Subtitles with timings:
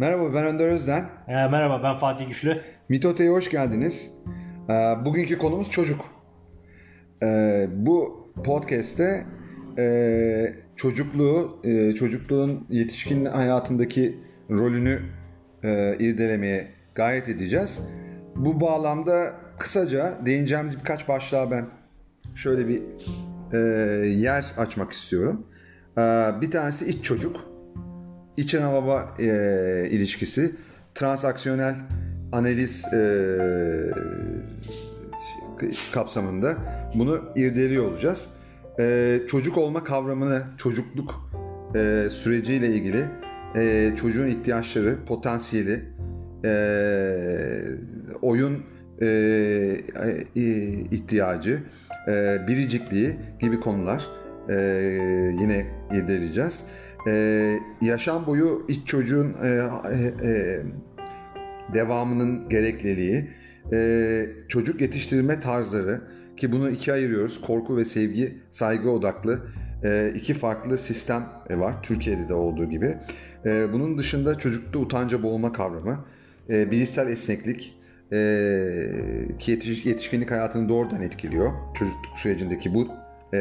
[0.00, 1.10] Merhaba ben Önder Özden.
[1.28, 2.60] Ee, merhaba ben Fatih Güçlü.
[2.88, 4.14] Mitote'ye hoş geldiniz.
[4.68, 4.72] Ee,
[5.04, 6.00] bugünkü konumuz çocuk.
[7.22, 9.26] Ee, bu podcast'te
[9.78, 14.18] e, çocukluğu, e, çocukluğun yetişkin hayatındaki
[14.50, 14.98] rolünü
[15.62, 17.80] e, irdelemeye gayret edeceğiz.
[18.36, 21.66] Bu bağlamda kısaca değineceğimiz birkaç başlığa ben
[22.34, 22.82] şöyle bir
[23.52, 23.58] e,
[24.06, 25.46] yer açmak istiyorum.
[25.98, 27.49] Ee, bir tanesi iç çocuk.
[28.36, 30.52] İç ana e, ilişkisi,
[30.94, 31.74] transaksiyonel
[32.32, 33.00] analiz e,
[35.92, 36.56] kapsamında
[36.94, 38.26] bunu irdeliyor olacağız.
[38.78, 41.30] E, çocuk olma kavramını, çocukluk
[41.74, 43.04] e, süreciyle ilgili
[43.56, 45.82] e, çocuğun ihtiyaçları, potansiyeli,
[46.44, 46.52] e,
[48.22, 48.62] oyun
[49.00, 50.42] e, e,
[50.90, 51.58] ihtiyacı,
[52.08, 54.06] e, biricikliği gibi konular
[54.48, 54.54] e,
[55.40, 56.64] yine irdeleyeceğiz.
[57.06, 60.62] Ee, yaşam boyu iç çocuğun e, e, e,
[61.74, 63.30] devamının gerekliliği,
[63.72, 66.00] e, çocuk yetiştirme tarzları
[66.36, 67.40] ki bunu ikiye ayırıyoruz.
[67.40, 69.40] Korku ve sevgi, saygı odaklı
[69.84, 71.82] e, iki farklı sistem var.
[71.82, 72.94] Türkiye'de de olduğu gibi.
[73.44, 76.04] E, bunun dışında çocukta utanca boğulma kavramı,
[76.50, 77.80] e, bilişsel esneklik,
[78.12, 78.18] e,
[79.38, 81.52] ki yetiş, yetişkinlik hayatını doğrudan etkiliyor.
[81.74, 82.88] Çocukluk sürecindeki bu
[83.34, 83.38] e,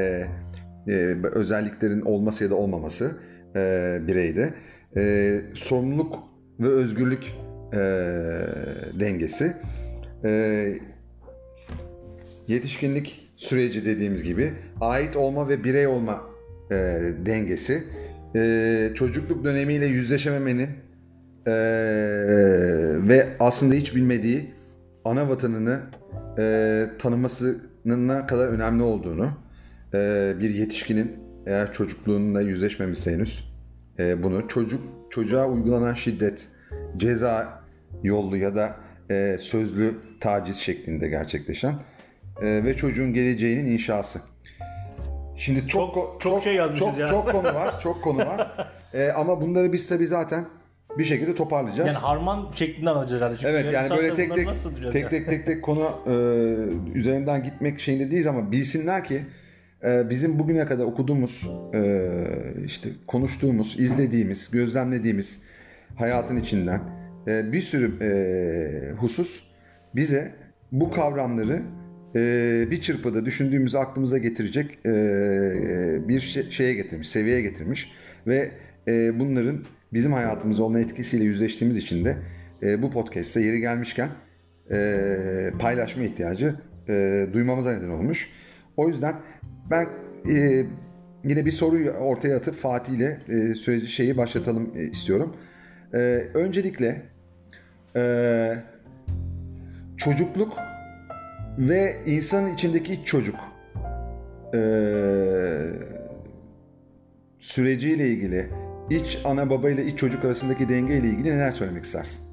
[0.88, 0.94] e,
[1.32, 3.18] özelliklerin olması ya da olmaması
[3.56, 4.54] e, bireyde.
[4.98, 6.20] E, sorumluluk
[6.60, 7.24] ve özgürlük
[7.74, 7.78] e,
[9.00, 9.54] dengesi.
[10.26, 10.74] E,
[12.48, 16.22] yetişkinlik süreci dediğimiz gibi ait olma ve birey olma
[16.72, 16.76] e,
[17.26, 17.84] dengesi.
[18.36, 20.70] E, çocukluk dönemiyle yüzleşememenin
[21.48, 21.54] e,
[23.08, 24.54] ve aslında hiç bilmediği
[25.06, 25.80] ana vatanını
[26.40, 29.30] e, tanımasının ne kadar önemli olduğunu
[29.94, 33.50] e, bir yetişkinin eğer çocukluğunla yüzleşmemişse henüz
[34.00, 36.48] e, bunu çocuk çocuğa uygulanan şiddet
[36.98, 37.64] ceza
[38.04, 38.76] yollu ya da
[39.12, 41.76] e, sözlü taciz şeklinde gerçekleşen
[42.42, 44.22] e, ve çocuğun geleceğinin inşası.
[45.38, 47.08] Şimdi çok çok çok, şey yazmışız çok, ya.
[47.08, 48.70] çok konu var, çok konu var.
[48.94, 50.46] e, ama bunları biz tabii zaten
[50.98, 51.88] bir şekilde toparlayacağız.
[51.88, 53.38] Yani harman şeklinden alacağız herhalde.
[53.38, 54.48] Çünkü evet yani böyle tek tek
[54.92, 56.14] tek, tek tek tek konu e,
[56.94, 59.22] üzerinden gitmek şeyinde değiliz ama bilsinler ki
[59.84, 62.02] bizim bugüne kadar okuduğumuz, e,
[62.66, 65.40] işte konuştuğumuz, izlediğimiz, gözlemlediğimiz
[65.96, 66.82] hayatın içinden
[67.28, 69.44] e, bir sürü e, husus
[69.96, 70.32] bize
[70.72, 71.62] bu kavramları
[72.72, 74.80] bir çırpıda düşündüğümüzü aklımıza getirecek
[76.08, 76.20] bir
[76.52, 77.92] şeye getirmiş, seviyeye getirmiş
[78.28, 78.52] ve
[79.20, 79.64] bunların
[79.94, 82.18] bizim hayatımıza olan etkisiyle yüzleştiğimiz için de
[82.82, 84.10] bu podcast'te yeri gelmişken
[85.60, 86.56] paylaşma ihtiyacı
[87.34, 88.30] duymamıza neden olmuş.
[88.78, 89.16] O yüzden
[89.72, 89.90] ben
[90.30, 90.66] e,
[91.24, 95.36] yine bir soruyu ortaya atıp Fatih ile e, süreci şeyi başlatalım e, istiyorum.
[95.94, 95.98] E,
[96.34, 97.02] öncelikle
[97.96, 98.56] e,
[99.98, 100.54] çocukluk
[101.58, 103.36] ve insanın içindeki iç çocuk
[104.54, 104.60] e,
[107.40, 108.50] süreciyle ilgili
[108.90, 112.30] iç ana baba ile iç çocuk arasındaki denge ile ilgili neler söylemek istersin?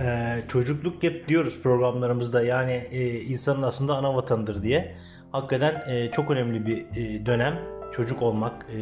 [0.00, 4.94] Ee, çocukluk hep diyoruz programlarımızda yani e, insanın aslında ana vatanıdır diye
[5.32, 7.58] hakikaten e, çok önemli bir e, dönem.
[7.92, 8.78] Çocuk olmak, e,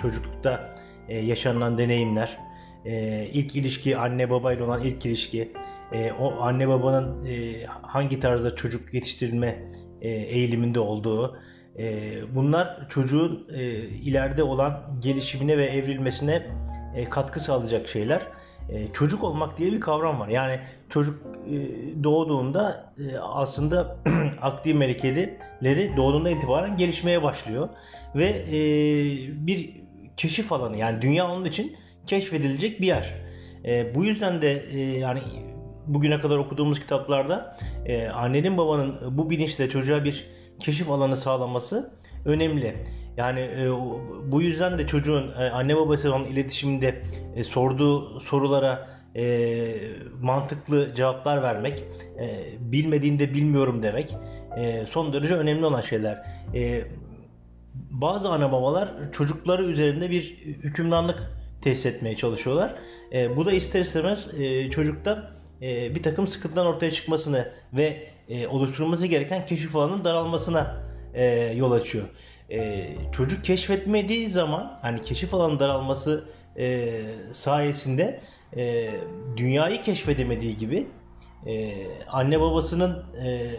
[0.00, 0.74] çocuklukta
[1.08, 2.38] e, yaşanılan deneyimler,
[2.84, 5.52] e, ilk ilişki anne babayla olan ilk ilişki,
[5.92, 11.38] e, o anne babanın e, hangi tarzda çocuk yetiştirilme e, eğiliminde olduğu,
[11.78, 16.46] e, bunlar çocuğun e, ileride olan gelişimine ve evrilmesine
[16.96, 18.22] e, katkı sağlayacak şeyler.
[18.68, 20.28] E, çocuk olmak diye bir kavram var.
[20.28, 21.54] Yani çocuk e,
[22.04, 23.96] doğduğunda e, aslında
[24.42, 27.68] akli melekeleri doğduğunda itibaren gelişmeye başlıyor
[28.14, 28.56] ve e,
[29.46, 29.70] bir
[30.16, 33.14] keşif alanı yani dünya onun için keşfedilecek bir yer.
[33.64, 35.22] E, bu yüzden de e, yani
[35.86, 37.56] bugüne kadar okuduğumuz kitaplarda
[37.86, 40.26] e, annenin babanın bu bilinçle çocuğa bir
[40.60, 41.90] keşif alanı sağlaması
[42.24, 42.74] önemli.
[43.18, 43.70] Yani e,
[44.32, 47.02] bu yüzden de çocuğun e, anne babası olan iletişiminde
[47.36, 49.74] e, sorduğu sorulara e,
[50.22, 51.84] mantıklı cevaplar vermek,
[52.20, 54.16] e, bilmediğinde bilmiyorum demek
[54.58, 56.22] e, son derece önemli olan şeyler.
[56.54, 56.84] E,
[57.74, 61.30] bazı ana babalar çocukları üzerinde bir hükümranlık
[61.62, 62.74] tesis etmeye çalışıyorlar.
[63.12, 65.30] E, bu da ister istemez e, çocukta
[65.62, 71.72] e, bir takım sıkıntılar ortaya çıkmasını ve e, oluşturulması gereken keşif alanının daralmasına e, yol
[71.72, 72.08] açıyor
[72.50, 76.24] e, çocuk keşfetmediği zaman hani keşif alanı daralması
[76.58, 76.90] e,
[77.32, 78.20] sayesinde
[78.56, 78.90] e,
[79.36, 80.86] dünyayı keşfedemediği gibi
[81.46, 81.74] e,
[82.08, 83.50] anne babasının e,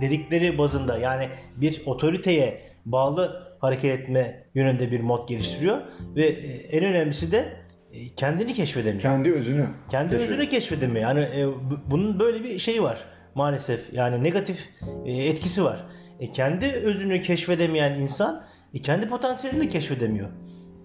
[0.00, 5.78] dedikleri bazında yani bir otoriteye bağlı hareket etme yönünde bir mod geliştiriyor
[6.16, 7.52] ve e, en önemlisi de
[7.92, 9.02] e, kendini keşfedemiyor.
[9.02, 9.66] Kendi özünü.
[9.90, 10.38] Kendi keşfedemiyor.
[10.38, 11.08] özünü keşfedemiyor.
[11.08, 11.46] Yani e,
[11.90, 13.92] bunun böyle bir şeyi var maalesef.
[13.92, 14.68] Yani negatif
[15.04, 15.84] e, etkisi var.
[16.20, 18.44] E, kendi özünü keşfedemeyen insan
[18.74, 20.28] e, kendi potansiyelini de keşfedemiyor.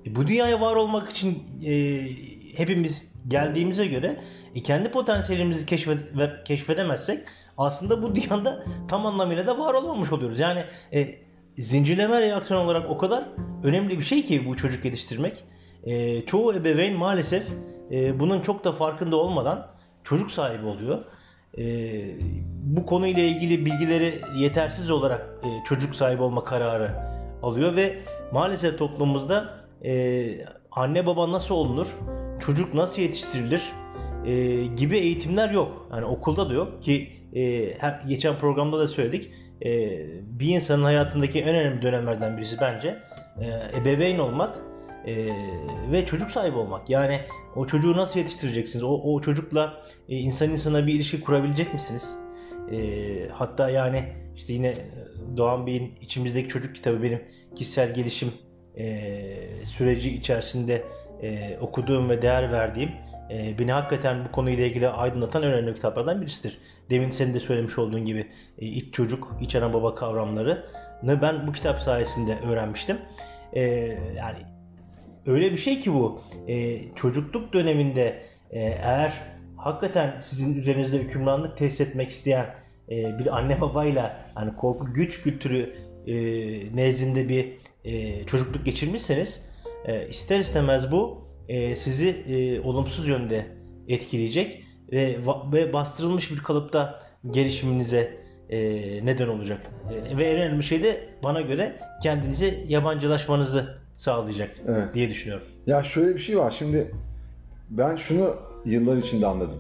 [0.06, 2.04] E, bu dünyaya var olmak için e,
[2.58, 4.20] hepimiz geldiğimize göre
[4.56, 6.00] e, kendi potansiyelimizi keşfed
[6.46, 7.20] keşfedemezsek
[7.58, 10.40] aslında bu dünyada tam anlamıyla da var olmamış oluyoruz.
[10.40, 10.64] Yani
[10.94, 11.16] e,
[11.58, 13.24] zincirleme reaksiyon olarak o kadar
[13.64, 15.44] önemli bir şey ki bu çocuk yetiştirmek.
[15.84, 17.44] E, çoğu ebeveyn maalesef
[17.92, 19.68] e, bunun çok da farkında olmadan
[20.04, 21.06] çocuk sahibi oluyor.
[21.58, 21.64] E,
[22.64, 26.92] bu konuyla ilgili bilgileri yetersiz olarak e, çocuk sahibi olma kararı
[27.44, 28.00] alıyor ve
[28.32, 29.50] maalesef toplumumuzda
[29.86, 31.98] e, anne baba nasıl olunur,
[32.40, 33.64] çocuk nasıl yetiştirilir
[34.26, 35.88] e, gibi eğitimler yok.
[35.92, 39.32] Yani okulda da yok ki e, her, geçen programda da söyledik.
[39.66, 40.00] E,
[40.40, 42.98] bir insanın hayatındaki en önemli dönemlerden birisi bence
[43.42, 44.56] e, ebeveyn olmak
[45.08, 45.16] e,
[45.92, 46.90] ve çocuk sahibi olmak.
[46.90, 47.20] Yani
[47.56, 48.84] o çocuğu nasıl yetiştireceksiniz?
[48.84, 52.16] O, o çocukla e, insan insana bir ilişki kurabilecek misiniz?
[52.72, 52.78] E,
[53.32, 54.04] hatta yani
[54.36, 54.74] işte yine
[55.38, 57.22] Doğan Bey'in içimizdeki çocuk kitabı benim
[57.56, 58.32] kişisel gelişim
[58.78, 60.84] e, süreci içerisinde
[61.22, 62.90] e, okuduğum ve değer verdiğim
[63.30, 66.58] e, beni hakikaten bu konuyla ilgili aydınlatan önemli kitaplardan birisidir.
[66.90, 68.28] Demin senin de söylemiş olduğun gibi
[68.60, 70.64] e, iç çocuk, iç ana baba kavramlarını
[71.22, 72.98] ben bu kitap sayesinde öğrenmiştim.
[73.54, 73.62] E,
[74.18, 74.53] yani
[75.26, 79.14] öyle bir şey ki bu e, çocukluk döneminde e, eğer
[79.58, 82.56] hakikaten sizin üzerinizde hükümranlık tesis etmek isteyen
[82.92, 85.76] e, bir anne babayla hani korku güç kültürü
[86.08, 86.16] e,
[86.76, 87.54] nezdinde bir
[87.84, 89.50] e, çocukluk geçirmişseniz
[89.86, 93.46] e, ister istemez bu e, sizi e, olumsuz yönde
[93.88, 95.18] etkileyecek ve
[95.54, 98.18] ve bastırılmış bir kalıpta gelişiminize
[98.50, 98.60] e,
[99.06, 99.62] neden olacak.
[100.10, 104.94] E, ve en önemli şey de bana göre kendinize yabancılaşmanızı sağlayacak evet.
[104.94, 105.48] diye düşünüyorum.
[105.68, 106.56] Ya şöyle bir şey var.
[106.60, 106.92] Şimdi
[107.70, 108.36] ben şunu
[108.66, 109.60] yıllar içinde anladım.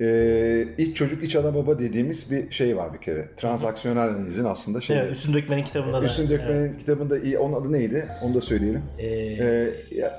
[0.00, 3.28] Ee, iç çocuk iç ana baba dediğimiz bir şey var bir kere.
[3.36, 4.98] Transaksiyonel analizin aslında şey.
[4.98, 6.06] Evet, Üstün Dökmen'in kitabında da.
[6.06, 6.78] Üstün Dökmen'in evet.
[6.78, 7.38] kitabında iyi.
[7.38, 8.08] Onun adı neydi?
[8.22, 8.82] Onu da söyleyelim.
[8.98, 9.72] Ee, ee,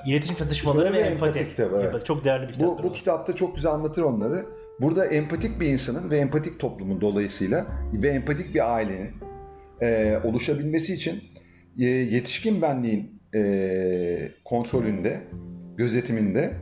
[0.06, 1.38] iletişim çatışmaları ve empati.
[1.38, 1.74] empati kitabı.
[1.76, 1.84] Evet.
[1.84, 2.04] Empati.
[2.04, 2.78] Çok değerli bir kitap.
[2.78, 4.46] Bu, bu kitapta çok güzel anlatır onları.
[4.80, 9.10] Burada empatik bir insanın ve empatik toplumun dolayısıyla ve empatik bir ailenin
[9.80, 11.24] e, oluşabilmesi için
[11.78, 15.20] e, yetişkin benliğin e, kontrolünde,
[15.76, 16.52] gözetiminde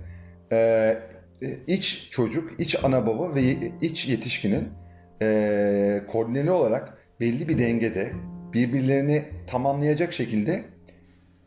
[0.52, 0.96] e,
[1.66, 4.68] iç çocuk, iç ana baba ve iç yetişkinin
[5.22, 8.12] e, koordineli olarak belli bir dengede
[8.52, 10.64] birbirlerini tamamlayacak şekilde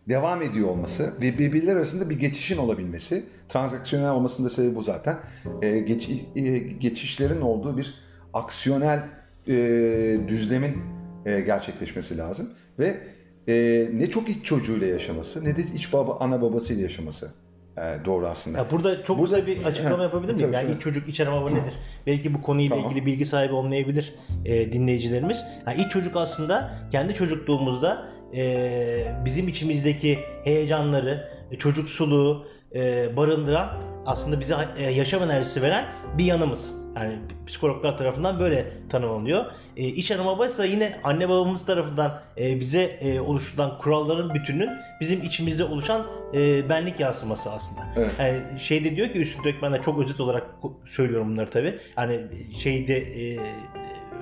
[0.09, 5.17] devam ediyor olması ve birbirler arasında bir geçişin olabilmesi, transaksiyonel olmasının da sebebi bu zaten.
[5.61, 7.93] E, geç, e, geçişlerin olduğu bir
[8.33, 8.99] aksiyonel
[9.47, 9.53] e,
[10.27, 10.77] düzlemin
[11.25, 12.49] e, gerçekleşmesi lazım
[12.79, 12.97] ve
[13.47, 17.31] e, ne çok iç çocuğuyla yaşaması ne de iç baba ana babasıyla yaşaması
[17.77, 18.57] e, doğru aslında.
[18.57, 20.53] Ya burada çok burada, bir açıklama yapabilir miyim?
[20.53, 21.73] Yani iç çocuk, iç ana baba nedir?
[22.07, 22.91] Belki bu konuyla tamam.
[22.91, 24.13] ilgili bilgi sahibi olmayabilir
[24.45, 25.45] e, dinleyicilerimiz.
[25.67, 31.29] Yani iç çocuk aslında kendi çocukluğumuzda e, bizim içimizdeki heyecanları,
[31.59, 33.69] çocuksuluğu e, barındıran
[34.05, 35.85] aslında bize e, yaşam enerjisi veren
[36.17, 36.82] bir yanımız.
[36.95, 39.45] Yani psikologlar tarafından böyle tanımlanıyor.
[39.77, 44.69] E, iç ana baba ise yine anne babamız tarafından e, bize e, oluşturulan kuralların bütünün
[45.01, 47.81] bizim içimizde oluşan e, benlik yansıması aslında.
[47.97, 48.11] Evet.
[48.19, 50.47] Yani şeyde diyor ki Üstün Dökmen'de çok özet olarak
[50.85, 51.75] söylüyorum bunları tabi.
[51.95, 52.21] Hani
[52.59, 53.39] şeyde e,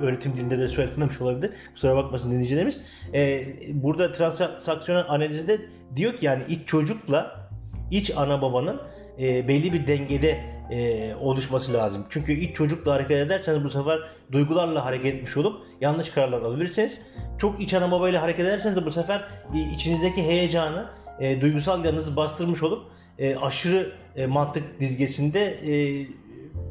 [0.01, 1.51] öğretim dilinde de söylenmemiş olabilir.
[1.73, 2.81] Kusura bakmasın dinleyicilerimiz.
[3.13, 5.57] E, burada transaksiyonel analizde
[5.95, 7.49] diyor ki yani iç çocukla
[7.91, 8.81] iç ana babanın
[9.19, 12.05] e, belli bir dengede e, oluşması lazım.
[12.09, 13.99] Çünkü iç çocukla hareket ederseniz bu sefer
[14.31, 17.01] duygularla hareket etmiş olup yanlış kararlar alabilirsiniz.
[17.37, 22.15] Çok iç ana babayla hareket ederseniz de bu sefer e, içinizdeki heyecanı, e, duygusal yanınızı
[22.15, 22.83] bastırmış olup
[23.19, 26.05] e, aşırı e, mantık dizgesinde e,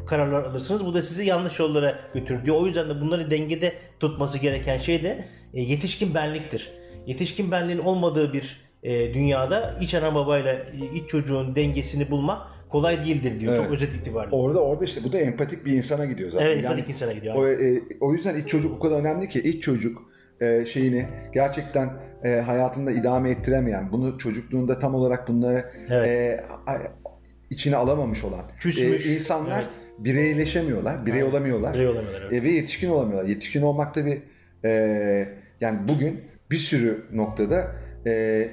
[0.07, 0.87] kararlar alırsınız.
[0.87, 2.57] Bu da sizi yanlış yollara götürür diyor.
[2.57, 6.71] O yüzden de bunları dengede tutması gereken şey de e, yetişkin benliktir.
[7.07, 13.04] Yetişkin benliğin olmadığı bir e, dünyada iç ana babayla e, iç çocuğun dengesini bulmak kolay
[13.04, 13.52] değildir diyor.
[13.52, 13.64] Evet.
[13.64, 14.36] Çok özet itibariyle.
[14.36, 16.46] Orada orada işte bu da empatik bir insana gidiyor zaten.
[16.46, 17.34] Evet empatik yani, insana gidiyor.
[17.34, 20.02] O, e, o yüzden iç çocuk o kadar önemli ki iç çocuk
[20.40, 21.90] e, şeyini gerçekten
[22.24, 26.08] e, hayatında idame ettiremeyen, bunu çocukluğunda tam olarak bunları evet.
[26.08, 26.44] e,
[27.50, 29.06] içine alamamış olan Küsmüş.
[29.06, 29.70] E, insanlar evet.
[29.98, 31.32] bireyleşemiyorlar, birey evet.
[31.32, 31.74] olamıyorlar.
[31.74, 32.32] Birey olamıyorlar evet.
[32.32, 33.28] e, ve yetişkin olamıyorlar.
[33.28, 34.22] Yetişkin olmak da bir
[34.64, 35.28] e,
[35.60, 37.66] yani bugün bir sürü noktada
[38.06, 38.48] e,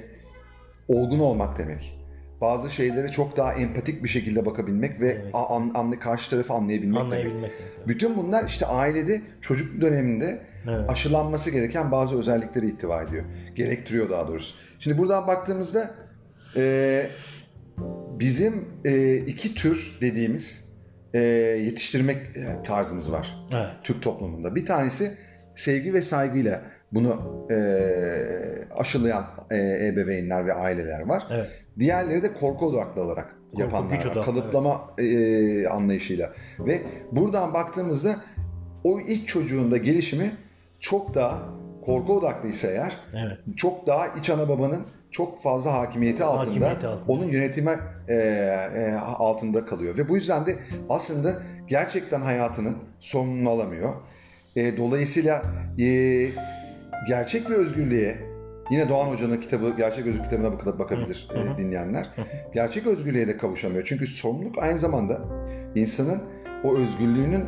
[0.88, 1.97] olgun olmak demek.
[2.40, 5.34] Bazı şeylere çok daha empatik bir şekilde bakabilmek ve evet.
[5.34, 7.58] an, an, karşı tarafı anlayabilmek, anlayabilmek demek.
[7.76, 7.88] demek.
[7.88, 10.90] Bütün bunlar işte ailede çocuk döneminde evet.
[10.90, 13.24] aşılanması gereken bazı özellikleri ihtiva ediyor.
[13.56, 14.54] Gerektiriyor daha doğrusu.
[14.78, 15.94] Şimdi buradan baktığımızda
[16.56, 17.06] e,
[18.18, 20.68] bizim e, iki tür dediğimiz
[21.14, 21.18] e,
[21.64, 23.70] yetiştirmek e, tarzımız var Evet.
[23.84, 24.54] Türk toplumunda.
[24.54, 25.12] Bir tanesi
[25.54, 27.56] sevgi ve saygıyla bunu e,
[28.76, 31.22] aşılayan e, ebeveynler ve aileler var.
[31.30, 31.48] Evet.
[31.78, 34.04] Diğerleri de korku odaklı olarak Korku, yapanlar var.
[34.12, 36.32] odaklı, Kalıplama e, anlayışıyla.
[36.58, 36.80] Ve
[37.12, 38.16] buradan baktığımızda
[38.84, 40.32] o ilk çocuğun da gelişimi
[40.80, 41.42] çok daha
[41.84, 43.38] korku odaklıysa eğer Evet.
[43.56, 47.12] çok daha iç ana babanın çok fazla hakimiyeti altında, Hakimiyeti altında.
[47.12, 47.76] onun yönetime
[48.08, 50.56] e, e, altında kalıyor ve bu yüzden de
[50.88, 53.92] aslında gerçekten hayatının sonunu alamıyor.
[54.56, 55.42] E, dolayısıyla
[55.78, 55.84] e,
[57.06, 58.16] gerçek bir özgürlüğe
[58.70, 61.54] yine Doğan Hoca'nın kitabı Gerçek Özgürlük kitabına bakıp bakabilir Hı hı.
[61.54, 62.06] e, dinleyenler.
[62.54, 63.84] Gerçek özgürlüğe de kavuşamıyor.
[63.86, 65.20] Çünkü sorumluluk aynı zamanda
[65.74, 66.22] insanın
[66.64, 67.44] o özgürlüğünün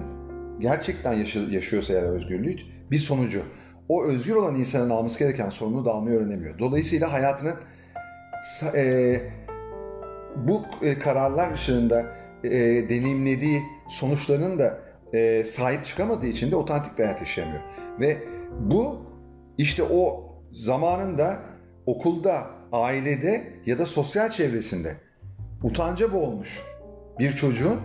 [0.61, 2.57] gerçekten yaşa- yaşıyorsa eğer özgürlüğü
[2.91, 3.43] bir sonucu.
[3.89, 6.59] O özgür olan insanın alması gereken sorumluluğu da almayı öğrenemiyor.
[6.59, 7.55] Dolayısıyla hayatının
[8.75, 9.17] e,
[10.37, 12.07] bu e, kararlar ışığında
[12.45, 12.51] e,
[12.89, 14.79] deneyimlediği sonuçlarının da
[15.13, 17.61] e, sahip çıkamadığı için de otantik bir hayat yaşayamıyor.
[18.01, 18.19] Ve
[18.61, 19.10] bu
[19.59, 21.39] işte o zamanında
[21.87, 24.97] okulda, ailede ya da sosyal çevresinde
[25.63, 26.61] utanca boğulmuş
[27.19, 27.81] bir çocuğun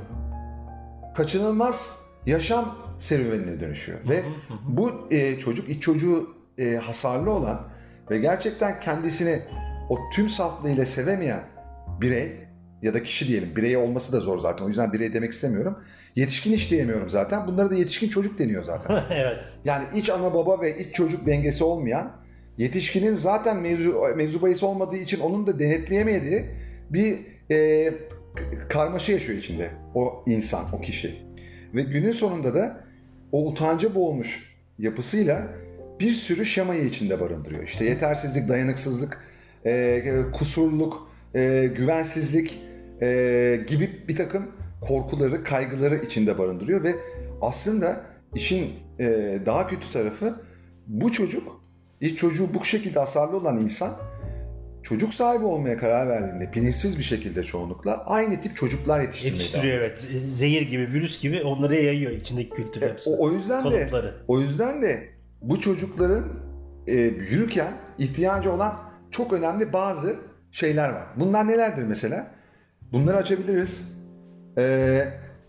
[1.16, 1.90] kaçınılmaz
[2.26, 4.00] yaşam serüvenine dönüşüyor.
[4.10, 4.24] Ve
[4.68, 7.68] bu e, çocuk, iç çocuğu e, hasarlı olan
[8.12, 9.42] ve gerçekten kendisini
[9.90, 11.44] o tüm saflığıyla sevemeyen
[12.02, 12.46] birey
[12.82, 13.56] ya da kişi diyelim.
[13.56, 14.66] Birey olması da zor zaten.
[14.66, 15.80] O yüzden birey demek istemiyorum.
[16.16, 17.48] Yetişkin iş diyemiyorum zaten.
[17.48, 19.04] Bunlara da yetişkin çocuk deniyor zaten.
[19.12, 19.38] evet.
[19.66, 22.12] Yani iç ana baba ve iç çocuk dengesi olmayan,
[22.58, 26.46] yetişkinin zaten mevzu, mevzu bahis olmadığı için onun da denetleyemediği
[26.90, 27.20] bir
[27.52, 27.94] e,
[28.70, 31.16] karmaşa yaşıyor içinde o insan, o kişi.
[31.74, 32.84] Ve günün sonunda da
[33.32, 35.48] o utanca boğulmuş yapısıyla
[36.00, 37.64] bir sürü şemayı içinde barındırıyor.
[37.64, 39.24] İşte yetersizlik, dayanıksızlık,
[39.66, 40.04] e,
[40.34, 42.62] kusurluk, e, güvensizlik
[43.02, 44.52] e, gibi bir takım
[44.82, 46.96] korkuları, kaygıları içinde barındırıyor ve
[47.42, 48.02] aslında
[48.36, 50.36] işin e, daha kötü tarafı
[50.88, 51.62] bu çocuk,
[52.02, 53.94] ilk çocuğu bu şekilde hasarlı olan insan
[54.84, 59.78] çocuk sahibi olmaya karar verdiğinde bilinçsiz bir şekilde çoğunlukla aynı tip çocuklar yetiştirmeye devam Yetiştiriyor
[59.78, 60.02] evet.
[60.28, 64.16] Zehir gibi, virüs gibi onları yayıyor içindeki kültür E, o, o yüzden de Kalıpları.
[64.28, 65.04] o yüzden de
[65.42, 66.26] bu çocukların
[66.88, 68.80] e, büyürken ihtiyacı olan
[69.12, 70.16] çok önemli bazı
[70.52, 71.04] şeyler var.
[71.16, 72.28] Bunlar nelerdir mesela?
[72.92, 73.95] Bunları açabiliriz.
[74.58, 75.08] E,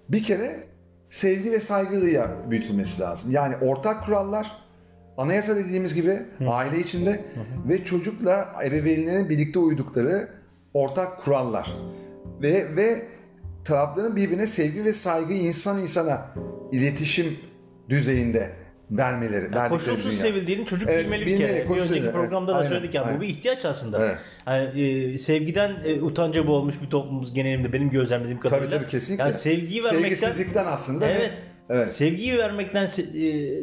[0.09, 0.67] bir kere
[1.11, 3.31] sevgi ve saygıyla büyütülmesi lazım.
[3.31, 4.53] Yani ortak kurallar,
[5.17, 7.25] anayasa dediğimiz gibi aile içinde
[7.69, 10.29] ve çocukla ebeveynlerin birlikte uydukları
[10.75, 11.77] ortak kurallar.
[12.43, 13.03] Ve ve
[13.65, 16.27] tarafların birbirine sevgi ve saygıyı insan insana
[16.73, 17.39] iletişim
[17.89, 18.51] düzeyinde
[18.91, 20.17] vermeleri, verdikleri Koşulsuz dünya.
[20.17, 21.69] sevildiğini çocuk Evet, bilmeli bir kere.
[21.69, 22.13] Bir önceki evet.
[22.13, 23.19] programda da Aynen, söyledik yani aynen.
[23.19, 24.05] bu bir ihtiyaç aslında.
[24.07, 24.19] Evet.
[24.47, 28.71] Yani, e, sevgiden e, utanca boğulmuş bir toplumumuz genelinde benim gözlemlediğim kadarıyla.
[28.71, 29.25] Tabii tabii kesinlikle.
[29.25, 31.07] Yani sevgiyi vermekten Sevgisizlikten aslında.
[31.09, 31.33] Evet.
[31.71, 31.93] Evet.
[31.93, 32.91] Sevgiyi vermekten e,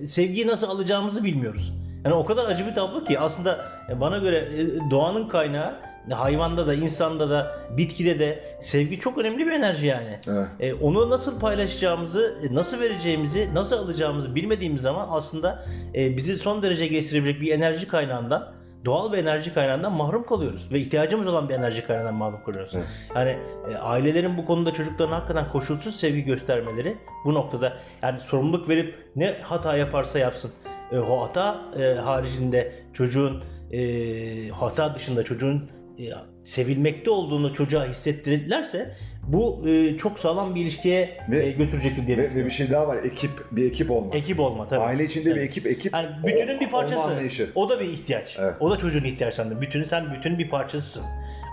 [0.07, 1.73] sevgiyi nasıl alacağımızı bilmiyoruz.
[2.05, 5.75] Yani o kadar acı bir tablo ki aslında e, bana göre e, doğanın kaynağı
[6.11, 10.19] hayvanda da insanda da bitkide de sevgi çok önemli bir enerji yani.
[10.27, 10.47] Evet.
[10.59, 16.87] E, onu nasıl paylaşacağımızı, nasıl vereceğimizi, nasıl alacağımızı bilmediğimiz zaman aslında e, bizi son derece
[16.87, 18.53] geliştirebilecek bir enerji kaynağından,
[18.85, 20.71] doğal bir enerji kaynağından mahrum kalıyoruz.
[20.71, 22.71] Ve ihtiyacımız olan bir enerji kaynağından mahrum kalıyoruz.
[22.75, 22.85] Evet.
[23.15, 23.37] Yani
[23.71, 29.37] e, ailelerin bu konuda çocuklarına hakikaten koşulsuz sevgi göstermeleri bu noktada yani sorumluluk verip ne
[29.41, 30.51] hata yaparsa yapsın.
[30.91, 35.69] E, o hata e, haricinde çocuğun e, hata dışında çocuğun
[35.99, 36.03] e,
[36.43, 38.95] sevilmekte olduğunu çocuğa hissettirirlerse
[39.27, 42.87] bu e, çok sağlam bir ilişkiye Ve- e, götürecektir diye Ve, ve bir şey daha
[42.87, 42.97] var.
[43.03, 44.15] Ekip, bir ekip olmak.
[44.15, 44.79] Ekip olma tabii.
[44.81, 45.43] Aile içinde bir Evet.
[45.49, 45.93] ekip, ekip.
[45.93, 47.47] Yani bütünün o- bir olma parçası.
[47.55, 48.37] O da bir ihtiyaç.
[48.39, 48.53] Evet.
[48.59, 49.61] O da çocuğun ihtiyaçlarından.
[49.61, 51.03] Bütünün sen bütünün bir parçasısın.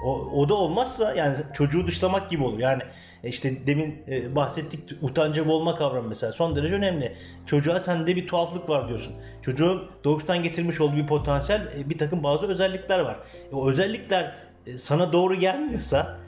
[0.04, 2.58] O, o da olmazsa yani çocuğu dışlamak gibi olur.
[2.58, 2.82] Yani
[3.24, 7.16] işte demin e, bahsettik utanca olma kavramı mesela son derece önemli.
[7.46, 9.14] Çocuğa sende bir tuhaflık var diyorsun.
[9.42, 13.16] Çocuğun doğuştan getirmiş olduğu bir potansiyel e, bir takım bazı özellikler var.
[13.52, 14.34] E, o özellikler
[14.66, 16.18] e, sana doğru gelmiyorsa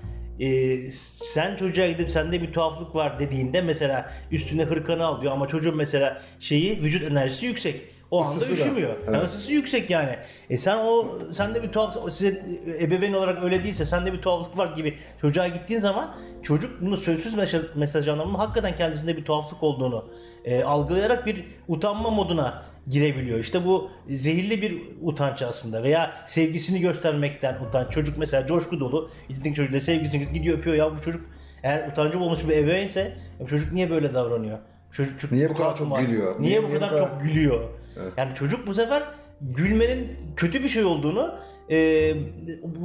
[0.41, 0.77] e,
[1.25, 5.77] sen çocuğa gidip sende bir tuhaflık var dediğinde mesela üstüne hırkanı al diyor ama çocuğun
[5.77, 7.83] mesela şeyi vücut enerjisi yüksek.
[8.11, 8.55] O anda Isısı da.
[8.55, 8.97] üşümüyor.
[9.07, 9.27] Yani Evet.
[9.27, 10.17] ısısı yüksek yani.
[10.53, 12.43] E sen o sende bir tuhaf size
[12.81, 17.35] ebeveyn olarak öyle değilse sende bir tuhaflık var gibi çocuğa gittiğin zaman çocuk bunu sözsüz
[17.35, 20.05] mesaj, mesaj anlamında hakikaten kendisinde bir tuhaflık olduğunu
[20.45, 23.39] e, algılayarak bir utanma moduna girebiliyor.
[23.39, 27.91] İşte bu zehirli bir utanç aslında veya sevgisini göstermekten utanç.
[27.93, 29.11] Çocuk mesela coşku dolu.
[29.29, 31.21] Gittiğin çocukla sevgisini gidiyor öpüyor ya bu çocuk
[31.63, 34.59] eğer utancı olmuş bir ebeveynse bu çocuk niye böyle davranıyor?
[34.93, 36.01] Çocuk, çocuk Niye bu kadar çok var.
[36.01, 36.41] gülüyor?
[36.41, 37.61] Niye, Niye- bu kadar kadar- çok gülüyor?
[38.01, 38.13] Evet.
[38.17, 39.03] Yani çocuk bu sefer
[39.43, 41.35] gülmenin kötü bir şey olduğunu,
[41.71, 42.15] e,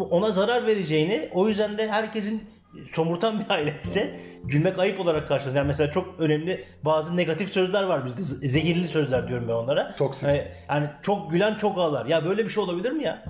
[0.09, 2.43] ona zarar vereceğini, o yüzden de herkesin
[2.91, 5.57] somurtan bir aile ise gülmek ayıp olarak karşılanır.
[5.57, 8.47] Yani mesela çok önemli bazı negatif sözler var bizde.
[8.47, 9.95] Zehirli sözler diyorum ben onlara.
[9.95, 10.27] Toksik.
[10.27, 12.05] Yani, yani çok gülen çok ağlar.
[12.05, 13.25] Ya böyle bir şey olabilir mi ya?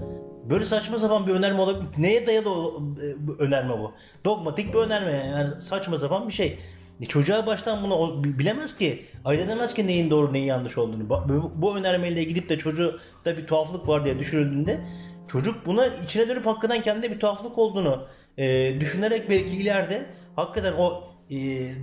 [0.49, 1.87] Böyle saçma sapan bir önerme olabilir.
[1.97, 3.93] Neye dayalı e, önerme bu?
[4.25, 6.59] Dogmatik bir önerme yani saçma sapan bir şey.
[7.01, 11.09] E, çocuğa baştan bunu bilemez ki, ayırt edemez ki neyin doğru neyin yanlış olduğunu.
[11.09, 14.79] Bu, bu önermeyle gidip de çocukta bir tuhaflık var diye düşünüldüğünde
[15.27, 21.03] çocuk buna içine dönüp hakikaten kendinde bir tuhaflık olduğunu e, düşünerek belki ileride hakikaten o
[21.29, 21.35] e,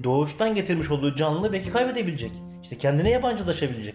[0.05, 2.31] doğuştan getirmiş olduğu canlılığı belki kaybedebilecek.
[2.63, 3.95] İşte kendine yabancılaşabilecek.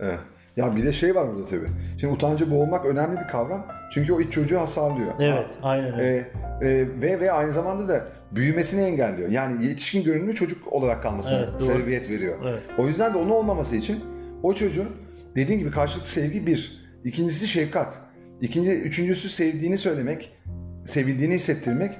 [0.00, 0.20] Evet.
[0.56, 1.66] Ya bir de şey var burada tabii.
[2.00, 3.66] Şimdi utancı boğulmak önemli bir kavram.
[3.92, 5.12] Çünkü o iç çocuğu hasarlıyor.
[5.20, 6.30] Evet, aynen öyle.
[6.62, 9.28] Ee, e, ve ve aynı zamanda da büyümesini engelliyor.
[9.28, 12.38] Yani yetişkin görünümlü çocuk olarak kalmasına evet, sebebiyet veriyor.
[12.44, 12.62] Evet.
[12.78, 14.04] O yüzden de onun olmaması için
[14.42, 14.88] o çocuğun
[15.36, 16.84] dediğin gibi karşılıklı sevgi bir.
[17.04, 17.94] İkincisi şefkat.
[18.40, 20.32] İkinci, üçüncüsü sevdiğini söylemek,
[20.86, 21.92] sevildiğini hissettirmek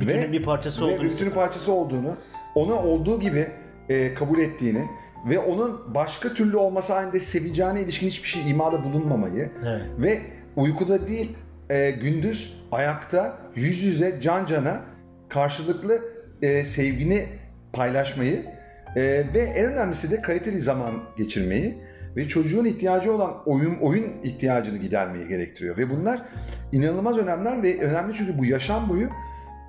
[0.00, 2.16] bütünün ve bir parçası ve bütünün parçası olduğunu,
[2.54, 3.48] ona olduğu gibi
[3.88, 4.84] e, kabul ettiğini
[5.28, 9.82] ve onun başka türlü olması halinde seveceğine ilişkin hiçbir şey imada bulunmamayı evet.
[9.98, 10.20] ve
[10.56, 11.36] uykuda değil
[11.70, 14.80] e, gündüz ayakta yüz yüze can cana
[15.32, 16.00] karşılıklı
[16.42, 17.26] e, sevgini
[17.72, 18.44] paylaşmayı
[18.96, 19.02] e,
[19.34, 21.78] ve en önemlisi de kaliteli zaman geçirmeyi
[22.16, 26.22] ve çocuğun ihtiyacı olan oyun oyun ihtiyacını gidermeyi gerektiriyor ve bunlar
[26.72, 29.08] inanılmaz önemler ve önemli çünkü bu yaşam boyu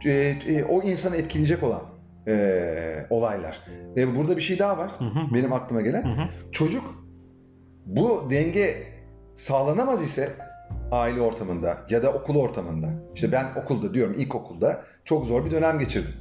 [0.06, 0.12] e,
[0.48, 1.82] e, o insanı etkileyecek olan
[2.28, 3.60] e, olaylar.
[3.96, 5.34] Ve burada bir şey daha var hı hı.
[5.34, 6.04] benim aklıma gelen.
[6.04, 6.28] Hı hı.
[6.52, 6.84] Çocuk
[7.86, 8.84] bu denge
[9.36, 10.30] sağlanamaz ise
[10.94, 12.90] aile ortamında ya da okul ortamında.
[13.16, 16.14] İşte ben okulda diyorum ilkokulda çok zor bir dönem geçirdim.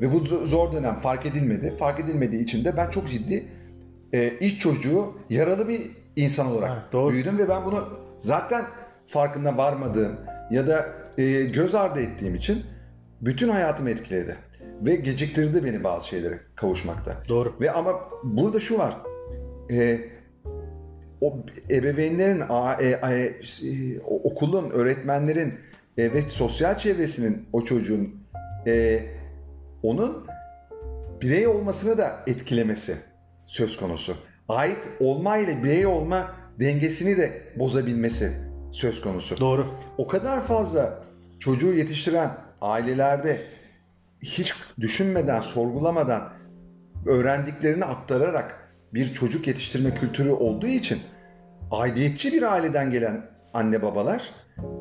[0.00, 1.76] Ve bu zor dönem fark edilmedi.
[1.78, 3.48] Fark edilmediği için de ben çok ciddi
[4.12, 5.80] e, iç çocuğu yaralı bir
[6.16, 7.12] insan olarak ha, doğru.
[7.12, 7.88] büyüdüm ve ben bunu
[8.18, 8.64] zaten
[9.06, 10.12] farkında varmadığım
[10.50, 10.86] ya da
[11.18, 12.62] e, göz ardı ettiğim için
[13.20, 14.36] bütün hayatımı etkiledi
[14.80, 17.16] ve geciktirdi beni bazı şeylere kavuşmakta.
[17.28, 17.54] Doğru.
[17.60, 18.96] Ve ama burada şu var.
[19.70, 20.00] E,
[21.20, 21.38] o
[21.70, 23.24] ebeveynlerin, a, e, e,
[23.68, 25.54] e, okulun, öğretmenlerin
[25.98, 28.14] e, ve sosyal çevresinin o çocuğun
[28.66, 29.00] e,
[29.82, 30.26] onun
[31.20, 32.96] birey olmasını da etkilemesi
[33.46, 34.16] söz konusu.
[34.48, 38.32] Ait olma ile birey olma dengesini de bozabilmesi
[38.72, 39.40] söz konusu.
[39.40, 39.66] Doğru.
[39.98, 41.04] O kadar fazla
[41.40, 42.30] çocuğu yetiştiren
[42.60, 43.42] ailelerde
[44.22, 46.32] hiç düşünmeden, sorgulamadan
[47.06, 48.59] öğrendiklerini aktararak
[48.94, 50.98] bir çocuk yetiştirme kültürü olduğu için
[51.70, 54.22] aidiyetçi bir aileden gelen anne babalar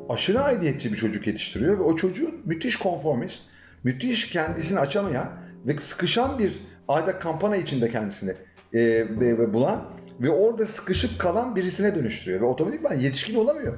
[0.10, 3.52] aşırı aidiyetçi bir çocuk yetiştiriyor ve o çocuğun müthiş konformist,
[3.84, 5.30] müthiş kendisini açamayan
[5.66, 8.34] ve sıkışan bir adeta kampana içinde kendisini
[8.74, 9.86] e, e, bulan
[10.22, 13.78] ve orada sıkışıp kalan birisine dönüştürüyor ve otomatikman yetişkin olamıyor.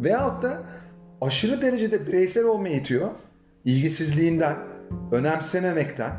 [0.00, 0.62] Veyahut da
[1.20, 3.10] aşırı derecede bireysel olmaya itiyor.
[3.64, 4.56] ilgisizliğinden,
[5.12, 6.12] önemsememekten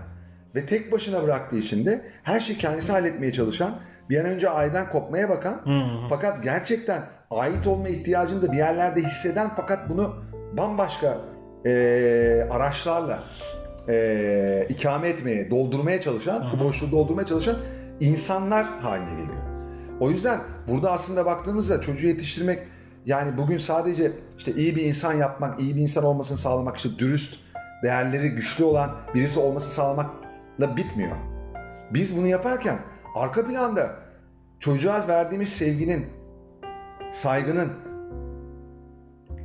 [0.56, 4.90] ve tek başına bıraktığı için de her şeyi kendisi halletmeye çalışan, bir an önce aileden
[4.90, 5.62] kopmaya bakan
[6.10, 10.16] fakat gerçekten ait olma ihtiyacını da bir yerlerde hisseden fakat bunu
[10.58, 11.18] bambaşka
[11.66, 13.24] e, araçlarla
[13.90, 17.56] e, ikame etmeye, doldurmaya çalışan, bu boşluğu doldurmaya çalışan
[18.00, 19.44] insanlar haline geliyor.
[20.00, 22.60] O yüzden burada aslında baktığımızda çocuğu yetiştirmek
[23.06, 27.40] yani bugün sadece işte iyi bir insan yapmak, iyi bir insan olmasını sağlamak, işte dürüst,
[27.84, 29.70] değerleri güçlü olan birisi olması
[30.60, 31.16] sağlamakla bitmiyor.
[31.94, 32.80] Biz bunu yaparken
[33.16, 33.96] arka planda
[34.60, 36.06] çocuğa verdiğimiz sevginin,
[37.12, 37.70] saygının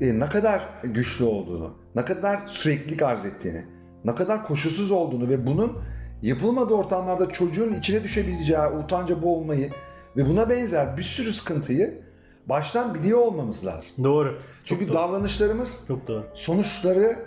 [0.01, 3.65] e, ne kadar güçlü olduğunu, ne kadar sürekli arz ettiğini,
[4.05, 5.79] ne kadar koşulsuz olduğunu ve bunun
[6.23, 9.71] yapılmadığı ortamlarda çocuğun içine düşebileceği utanca boğulmayı
[10.17, 12.03] ve buna benzer bir sürü sıkıntıyı
[12.47, 14.05] baştan biliyor olmamız lazım.
[14.05, 14.39] Doğru.
[14.65, 15.03] Çünkü Çok doğru.
[15.03, 16.25] davranışlarımız Çok doğru.
[16.35, 17.19] sonuçları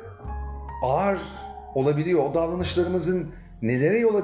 [0.83, 1.17] ağır
[1.75, 2.23] olabiliyor.
[2.23, 4.15] O davranışlarımızın nelere yol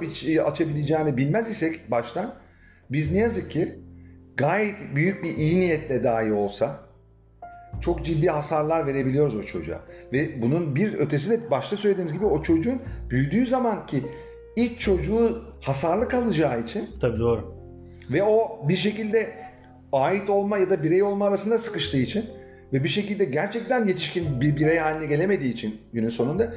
[0.45, 2.34] açabileceğini bilmez isek baştan
[2.89, 3.80] biz ne yazık ki
[4.38, 6.80] gayet büyük bir iyi niyetle dahi olsa
[7.82, 9.80] çok ciddi hasarlar verebiliyoruz o çocuğa.
[10.13, 14.04] Ve bunun bir ötesi de başta söylediğimiz gibi o çocuğun büyüdüğü zaman ki
[14.56, 16.89] iç çocuğu hasarlı kalacağı için.
[17.02, 17.54] Tabii doğru.
[18.12, 19.34] Ve o bir şekilde
[19.91, 22.26] ait olma ya da birey olma arasında sıkıştığı için
[22.73, 26.54] ve bir şekilde gerçekten yetişkin bir birey haline gelemediği için günün sonunda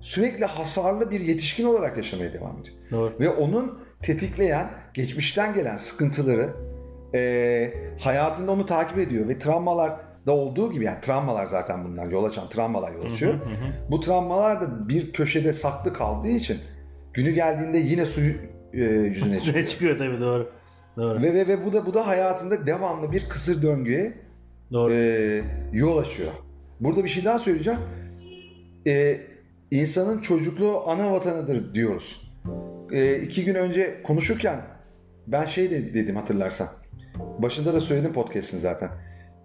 [0.00, 2.76] sürekli hasarlı bir yetişkin olarak yaşamaya devam ediyor.
[2.90, 3.12] Doğru.
[3.20, 6.50] Ve onun tetikleyen, geçmişten gelen sıkıntıları
[7.14, 9.92] e, hayatında onu takip ediyor ve travmalar
[10.26, 13.34] da olduğu gibi yani travmalar zaten bunlar yol açan travmalar yol açıyor.
[13.34, 13.90] Hı hı hı.
[13.90, 16.58] Bu travmalar da bir köşede saklı kaldığı için
[17.14, 18.34] günü geldiğinde yine suyu
[18.72, 19.66] e, yüzüne çıkıyor.
[19.66, 20.50] çıkıyor tabii doğru.
[20.96, 21.22] Doğru.
[21.22, 24.12] Ve, ve, ve bu da bu da hayatında devamlı bir kısır döngüye
[24.72, 24.92] Doğru.
[24.92, 26.32] E, yol açıyor.
[26.80, 27.80] Burada bir şey daha söyleyeceğim.
[28.86, 29.20] E,
[29.70, 32.32] insanın çocukluğu ana vatanıdır diyoruz.
[32.92, 34.60] E, iki gün önce konuşurken
[35.26, 36.68] ben şey de dedim hatırlarsan.
[37.38, 38.90] Başında da söyledim podcast'in zaten.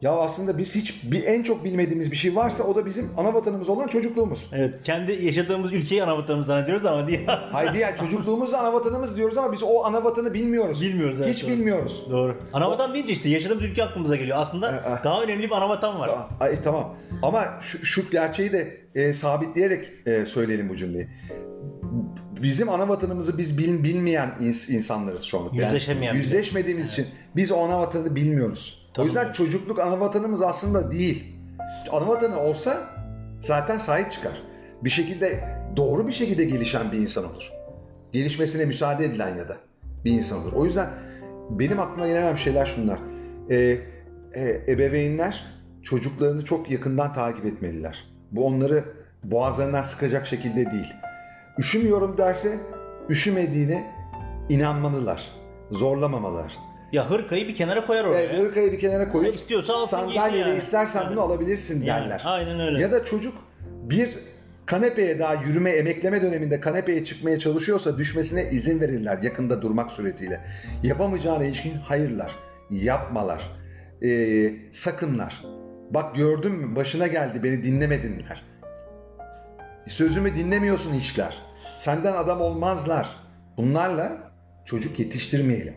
[0.01, 3.34] Ya aslında biz hiç bir en çok bilmediğimiz bir şey varsa o da bizim ana
[3.34, 4.49] vatanımız olan çocukluğumuz.
[4.53, 7.19] Evet, kendi yaşadığımız ülkeyi ana vatanımız zannediyoruz ama değil.
[7.27, 10.81] Hayır değil yani çocukluğumuz ana vatanımız diyoruz ama biz o ana vatanı bilmiyoruz.
[10.81, 11.34] Bilmiyoruz evet.
[11.36, 11.51] Hiç doğru.
[11.51, 12.03] bilmiyoruz.
[12.12, 12.38] Doğru.
[12.53, 14.38] Ana vatan deyince işte yaşadığımız ülke aklımıza geliyor.
[14.38, 15.03] Aslında E, e.
[15.03, 16.12] daha önemli bir ana vatan var.
[16.39, 16.95] Ay, tamam.
[17.21, 21.08] Ama şu, şu gerçeği de e, sabitleyerek e, söyleyelim bu cümleyi.
[22.41, 25.49] Bizim ana vatanımızı biz bil, bilmeyen ins- insanlarız şu an.
[25.53, 26.23] Yüzleşemeyen bile.
[26.23, 27.05] yüzleşmediğimiz için
[27.36, 28.84] biz o ana vatanı bilmiyoruz.
[28.97, 29.38] O yüzden Tanımıyoruz.
[29.38, 31.36] çocukluk ana vatanımız aslında değil.
[31.91, 32.89] Ana vatanı olsa
[33.41, 34.41] zaten sahip çıkar.
[34.84, 35.43] Bir şekilde
[35.77, 37.51] doğru bir şekilde gelişen bir insan olur.
[38.12, 39.58] Gelişmesine müsaade edilen ya da
[40.05, 40.53] bir insan olur.
[40.53, 40.89] O yüzden
[41.49, 42.99] benim aklıma gelen şeyler şunlar.
[43.49, 43.77] Ee,
[44.34, 45.45] e, ebeveynler
[45.84, 48.03] çocuklarını çok yakından takip etmeliler.
[48.31, 48.84] Bu onları
[49.23, 50.93] boğazlarından sıkacak şekilde değil.
[51.58, 52.60] Üşümüyorum derse
[53.10, 53.91] üşümediğine
[54.49, 55.31] inanmalılar.
[55.71, 56.64] Zorlamamalar.
[56.91, 58.21] Ya hırkayı bir kenara koyar oraya.
[58.21, 60.57] Evet, hırkayı bir kenara koyup İstiyorsa alsın sandalyede yani.
[60.57, 61.11] istersen Yani.
[61.11, 62.21] bunu alabilirsin Yani, derler.
[62.25, 62.81] aynen öyle.
[62.81, 63.33] Ya da çocuk
[63.83, 64.19] bir
[64.65, 70.41] kanepeye daha yürüme, emekleme döneminde kanepeye çıkmaya çalışıyorsa düşmesine izin verirler yakında durmak suretiyle.
[70.83, 72.35] Yapamayacağına ilişkin hayırlar,
[72.69, 73.41] yapmalar,
[74.03, 75.43] ee, sakınlar.
[75.89, 78.43] Bak gördün mü başına geldi beni dinlemedinler.
[79.87, 81.37] Sözümü dinlemiyorsun hiçler.
[81.77, 83.09] Senden adam olmazlar.
[83.57, 84.31] Bunlarla
[84.65, 85.73] çocuk yetiştirmeyelim.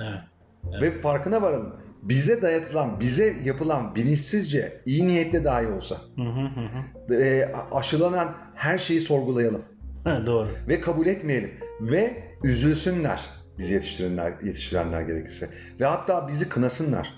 [0.00, 0.82] Evet.
[0.82, 1.76] Ve farkına varalım.
[2.02, 8.78] Bize dayatılan, bize yapılan bilinçsizce, iyi niyetle dahi olsa Hı hı hı e, aşılanan her
[8.78, 9.62] şeyi sorgulayalım.
[10.04, 10.48] Ha, Doğru.
[10.68, 11.50] Ve kabul etmeyelim.
[11.80, 13.20] Ve üzülsünler
[13.58, 15.48] bizi yetiştirenler, yetiştirenler gerekirse.
[15.80, 17.14] Ve hatta bizi kınasınlar.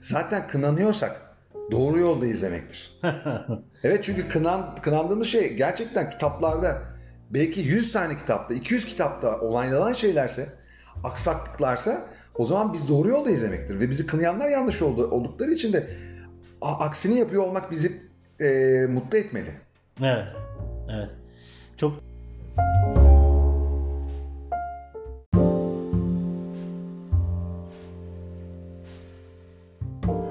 [0.00, 1.36] Zaten kınanıyorsak
[1.70, 3.00] doğru yoldayız demektir.
[3.84, 6.82] Evet çünkü kınan, kınandığımız şey gerçekten kitaplarda
[7.30, 10.48] belki 100 tane kitapta, 200 kitapta onaylanan şeylerse,
[11.04, 13.80] aksaklıklarsa o zaman biz doğru yoldayız demektir.
[13.80, 15.86] Ve bizi kınayanlar yanlış oldu, oldukları için de
[16.60, 17.92] a- aksini yapıyor olmak bizi
[18.40, 18.46] e,
[18.90, 19.50] mutlu etmeli.
[20.02, 20.26] Evet.
[20.90, 21.10] Evet.
[21.76, 21.92] Çok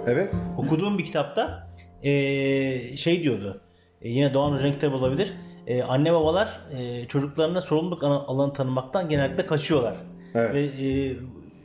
[0.07, 0.33] Evet.
[0.57, 1.67] okuduğum bir kitapta
[2.03, 3.61] eee, şey diyordu.
[4.01, 5.33] E, yine Doğan Hoca'nın kitabı olabilir.
[5.67, 9.95] E, anne babalar e, çocuklarına sorumluluk alan- alanı tanımaktan genellikle kaçıyorlar.
[10.35, 10.53] Evet.
[10.53, 11.15] Ve e,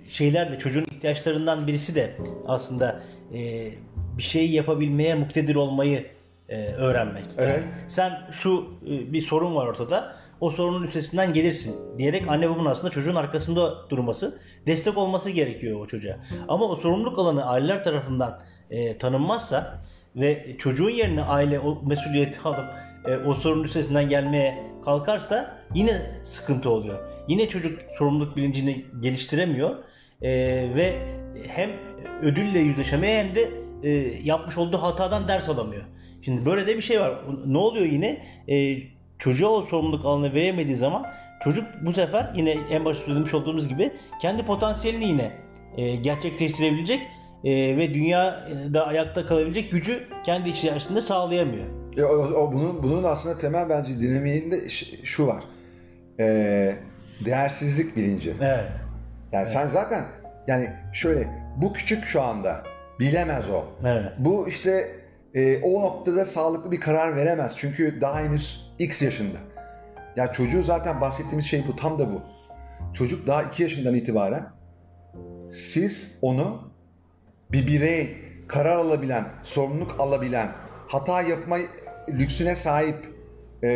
[0.09, 3.01] şeyler de çocuğun ihtiyaçlarından birisi de aslında
[3.35, 3.71] e,
[4.19, 6.07] bir şey yapabilmeye muktedir olmayı
[6.49, 7.25] e, öğrenmek.
[7.39, 7.49] Evet.
[7.49, 10.17] Yani sen şu e, bir sorun var ortada.
[10.41, 15.87] O sorunun üstesinden gelirsin diyerek anne babanın aslında çocuğun arkasında durması, destek olması gerekiyor o
[15.87, 16.17] çocuğa.
[16.49, 19.83] Ama o sorumluluk alanı aileler tarafından e, tanınmazsa
[20.17, 22.67] ve çocuğun yerine aile o mesuliyeti alıp
[23.07, 26.99] e, o sorunun üstesinden gelmeye kalkarsa yine sıkıntı oluyor.
[27.29, 29.77] Yine çocuk sorumluluk bilincini geliştiremiyor
[30.23, 30.31] E,
[30.75, 30.99] ve
[31.49, 31.71] hem
[32.23, 33.51] ödülle yüzleşemeye hem de
[33.83, 33.91] e,
[34.25, 35.83] yapmış olduğu hatadan ders alamıyor.
[36.23, 37.15] Şimdi böyle de bir şey var.
[37.47, 38.23] Ne oluyor yine?
[38.49, 38.79] E,
[39.19, 41.07] çocuğa o sorumluluk alanı veremediği zaman
[41.45, 45.33] çocuk bu sefer yine en başta söylemiş olduğumuz gibi kendi potansiyelini yine
[45.77, 47.01] e, gerçekleştirebilecek
[47.45, 51.80] e, ve dünyada ayakta kalabilecek gücü kendi içerisinde sağlayamıyor.
[51.97, 54.69] Ya, o, o bunun bunun aslında temel bence dinamiğinde
[55.05, 55.45] şu var.
[56.21, 56.77] Ee,
[57.25, 58.35] değersizlik bilinci.
[58.41, 58.71] Evet.
[59.33, 60.05] Yani sen zaten
[60.47, 62.63] yani şöyle bu küçük şu anda
[63.01, 63.65] bilemez o.
[63.85, 64.13] Evet.
[64.19, 65.01] Bu işte
[65.35, 67.55] e, o noktada sağlıklı bir karar veremez.
[67.57, 69.39] Çünkü daha henüz X yaşında.
[70.17, 71.77] Ya çocuğu zaten bahsettiğimiz şey bu.
[71.77, 72.23] Tam da bu.
[72.95, 74.47] Çocuk daha 2 yaşından itibaren
[75.53, 76.73] siz onu
[77.53, 78.17] bir birey,
[78.49, 80.49] karar alabilen, sorumluluk alabilen,
[80.87, 81.59] hata yapma
[82.19, 82.97] lüksüne sahip
[83.63, 83.69] e,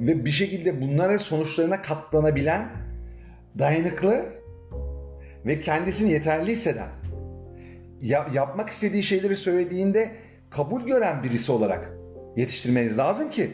[0.00, 2.68] ve bir şekilde bunlara sonuçlarına katlanabilen,
[3.58, 4.24] dayanıklı
[5.46, 6.88] ve kendisini yeterli hisseden,
[8.00, 10.10] ya- yapmak istediği şeyleri söylediğinde
[10.50, 11.92] kabul gören birisi olarak
[12.36, 13.50] yetiştirmeniz lazım ki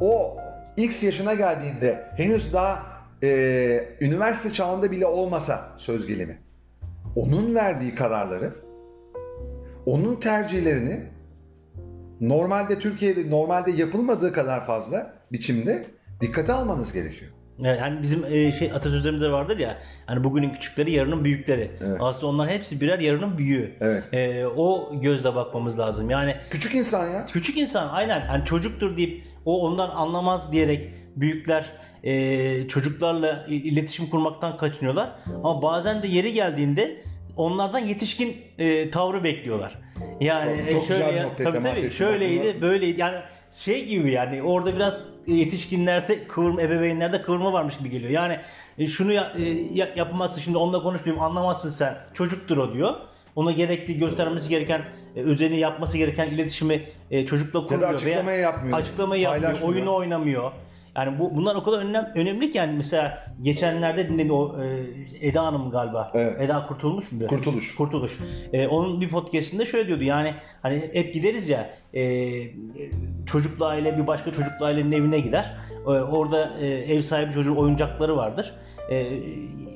[0.00, 0.36] o
[0.76, 2.86] X yaşına geldiğinde henüz daha
[3.22, 3.28] e,
[4.00, 6.38] üniversite çağında bile olmasa söz gelimi
[7.16, 8.54] onun verdiği kararları
[9.86, 11.00] onun tercihlerini
[12.20, 15.86] normalde Türkiye'de normalde yapılmadığı kadar fazla biçimde
[16.20, 17.30] dikkate almanız gerekiyor.
[17.64, 21.70] Evet, hani bizim e, şey atasözlerimizde vardır ya hani bugünün küçükleri yarının büyükleri.
[21.80, 21.96] Evet.
[22.00, 23.76] Aslında onlar hepsi birer yarının büyüğü.
[23.80, 24.04] Evet.
[24.14, 26.10] E, o gözle bakmamız lazım.
[26.10, 27.26] Yani Küçük insan ya.
[27.26, 31.64] küçük insan aynen hani çocuktur deyip o ondan anlamaz diyerek büyükler
[32.04, 35.12] e, çocuklarla iletişim kurmaktan kaçınıyorlar.
[35.44, 37.02] Ama bazen de yeri geldiğinde
[37.40, 39.78] onlardan yetişkin e, tavrı bekliyorlar.
[40.20, 43.00] Yani Çok- çok e, şöyle güzel bir ya- tabii tabii şöyleydi, Bak, böyleydi.
[43.00, 43.18] Yani
[43.50, 48.10] şey gibi yani orada biraz yetişkinlerde kıvırma, ebeveynlerde kıvırma varmış gibi geliyor.
[48.10, 48.38] Yani
[48.78, 49.42] e, şunu ya, e,
[49.74, 51.96] ya, yapamazsın şimdi onunla konuşmayayım anlamazsın sen.
[52.14, 52.94] Çocuktur o diyor.
[53.36, 54.82] Ona gerekli göstermesi gereken
[55.16, 56.82] özeni yapması gereken iletişimi
[57.26, 57.82] çocukla kuruyor.
[57.82, 58.78] Ya da açıklamayı veya yapmıyor.
[58.78, 59.60] Açıklamayı yapmıyor.
[59.62, 60.52] Oyunu oynamıyor.
[60.96, 64.86] Yani bu bunlar o kadar önem, önemli ki yani mesela geçenlerde dinledim o e,
[65.28, 66.10] Eda Hanım galiba.
[66.14, 66.40] Evet.
[66.40, 67.26] Eda Kurtulmuş mu?
[67.26, 67.74] Kurtuluş.
[67.74, 68.18] Kurtuluş.
[68.52, 72.30] E, onun bir podcastinde şöyle diyordu yani hani hep gideriz ya e,
[73.26, 75.56] çocuklu aile bir başka çocuklu ailenin evine gider.
[75.86, 78.54] E, orada e, ev sahibi çocuğun oyuncakları vardır.
[78.90, 79.06] E,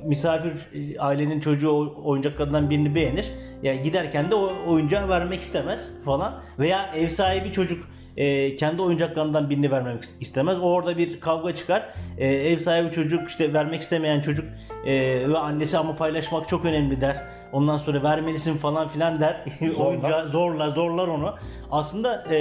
[0.05, 3.31] misafir e, ailenin çocuğu o oyuncaklardan birini beğenir.
[3.63, 6.41] Yani giderken de o oyuncağı vermek istemez falan.
[6.59, 10.57] Veya ev sahibi çocuk e, kendi oyuncaklarından birini vermek istemez.
[10.61, 11.93] Orada bir kavga çıkar.
[12.17, 14.45] E, ev sahibi çocuk işte vermek istemeyen çocuk
[14.85, 14.93] e,
[15.29, 17.23] ve annesi ama paylaşmak çok önemli der.
[17.51, 19.45] Ondan sonra vermelisin falan filan der.
[19.79, 21.35] Oyuncağı zorla zorlar onu.
[21.71, 22.37] Aslında e,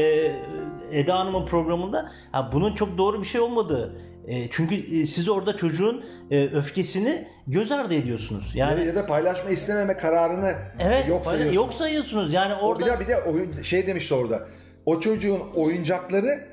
[0.92, 5.56] Eda Hanım'ın programında ha, bunun çok doğru bir şey olmadığı e, çünkü e, siz orada
[5.56, 8.52] çocuğun e, öfkesini göz ardı ediyorsunuz.
[8.54, 11.54] Yani Ya, ya da paylaşma istememe kararını evet yok sayıyorsun.
[11.56, 12.32] yok sayıyorsunuz.
[12.32, 14.48] Yani O bir orada de bir de oyun, şey demişti orada.
[14.86, 16.44] O çocuğun oyuncakları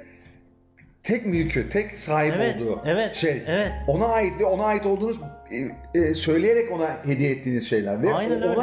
[1.03, 3.43] tek mülkü, tek sahip Evet, olduğu evet, şey.
[3.47, 3.71] evet.
[3.87, 5.17] Ona ait ve ona ait olduğunuz
[5.93, 8.61] e, e, söyleyerek ona hediye ettiğiniz şeyler ve Aynen ona öyle.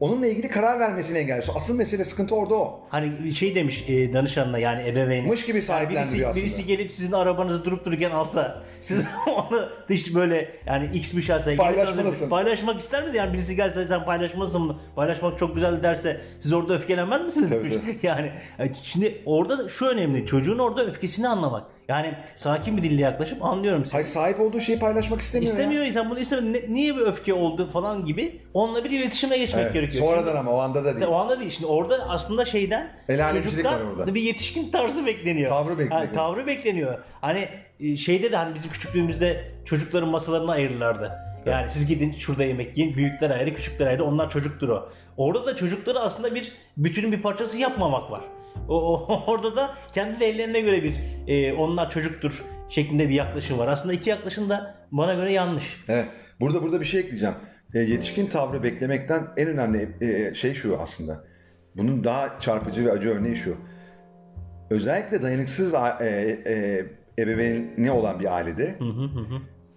[0.00, 1.54] Onunla ilgili karar vermesini engelliyor.
[1.56, 2.80] Asıl mesele sıkıntı orada o.
[2.88, 5.26] Hani şey demiş e, danışanına yani ebeveyne.
[5.28, 6.44] Mış gibi sahiplendiriyor birisi, aslında.
[6.44, 11.56] birisi gelip sizin arabanızı durup dururken alsa siz onu dış böyle yani x bir şahsa
[11.56, 12.28] Paylaşmalısın.
[12.28, 13.16] paylaşmak ister misiniz?
[13.18, 14.78] Yani birisi gelse sen paylaşmalısın bunu.
[14.96, 17.50] Paylaşmak çok güzel derse siz orada öfkelenmez misiniz?
[17.50, 17.98] Tabii, tabii.
[18.06, 20.26] yani e, şimdi orada da şu önemli.
[20.26, 21.75] Çocuğun orada öfkesini anlamak.
[21.88, 23.92] Yani sakin bir dille yaklaşıp anlıyorum seni.
[23.92, 25.52] Hayır sahip olduğu şeyi paylaşmak istemiyor.
[25.52, 25.58] ya.
[25.58, 26.54] İstemiyor insan bunu istemiyor.
[26.54, 30.04] Ne- niye bir öfke oldu falan gibi onunla bir iletişime geçmek Evet, gerekiyor.
[30.04, 31.06] Sonradan ama o anda da değil.
[31.06, 31.50] O anda değil.
[31.50, 32.90] Şimdi orada aslında şeyden
[33.42, 34.14] çocuktan orada.
[34.14, 35.48] bir yetişkin tarzı bekleniyor.
[35.48, 36.06] Tavrı bekleniyor.
[36.06, 36.98] Ha, tavrı bekleniyor.
[37.20, 37.48] Hani
[37.80, 41.12] e, şeyde de hani bizim küçüklüğümüzde çocukların masalarına ayırırlardı.
[41.46, 42.96] Yani siz gidin şurada yemek yiyin.
[42.96, 44.04] Büyükler ayrı, küçükler ayrı.
[44.04, 44.88] Onlar çocuktur o.
[45.16, 48.20] Orada da çocukları aslında bir bütünün bir parçası yapmamak var.
[48.68, 50.94] O, o- orada da kendi ellerine göre bir
[51.26, 53.68] e, onlar çocuktur şeklinde bir yaklaşım var.
[53.68, 55.84] Aslında iki yaklaşım da bana göre yanlış.
[55.88, 56.08] Evet.
[56.40, 57.34] Burada burada bir şey ekleyeceğim.
[57.74, 61.24] E, yetişkin tavrı beklemekten en önemli e, şey şu aslında.
[61.76, 63.56] Bunun daha çarpıcı ve acı örneği şu.
[64.70, 66.06] Özellikle dayanıksız e,
[66.46, 66.86] e,
[67.22, 68.78] ebeveyni olan bir ailede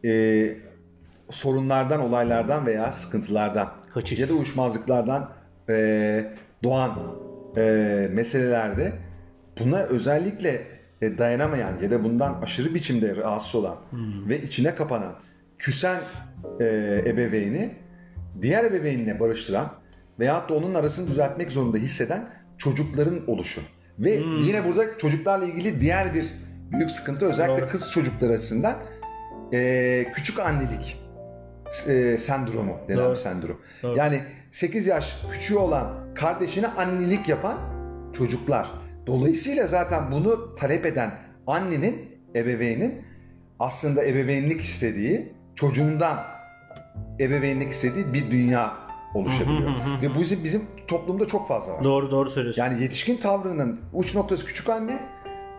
[0.05, 0.11] e,
[1.29, 4.19] sorunlardan, olaylardan veya sıkıntılardan Kaçış.
[4.19, 5.31] ya da uyuşmazlıklardan
[5.69, 6.91] e, doğan
[7.57, 8.93] e, meselelerde
[9.59, 10.61] buna özellikle
[11.01, 13.77] e, dayanamayan ya da bundan aşırı biçimde rahatsız olan
[14.29, 15.15] ve içine kapanan,
[15.57, 16.01] küsen
[16.59, 16.65] e,
[17.05, 17.71] ebeveyni
[18.41, 19.73] diğer ebeveynine barıştıran
[20.19, 23.61] veyahut da onun arasını düzeltmek zorunda hisseden çocukların oluşu.
[23.99, 26.25] Ve yine burada çocuklarla ilgili diğer bir
[26.71, 27.71] büyük sıkıntı özellikle Doğru.
[27.71, 28.75] kız çocukları açısından
[29.53, 31.01] e, küçük annelik
[31.87, 33.15] e, sendromu denen Doğru.
[33.15, 33.57] sendrom.
[33.83, 33.97] Doğru.
[33.97, 37.57] Yani 8 yaş küçüğü olan kardeşine annelik yapan
[38.17, 38.71] çocuklar.
[39.07, 41.11] Dolayısıyla zaten bunu talep eden
[41.47, 43.01] annenin, ebeveynin
[43.59, 46.17] aslında ebeveynlik istediği, çocuğundan
[47.19, 48.73] ebeveynlik istediği bir dünya
[49.13, 49.71] oluşabiliyor.
[50.01, 51.83] Ve bu bizim, bizim toplumda çok fazla var.
[51.83, 52.61] Doğru doğru söylüyorsun.
[52.61, 54.99] Yani yetişkin tavrının uç noktası küçük anne,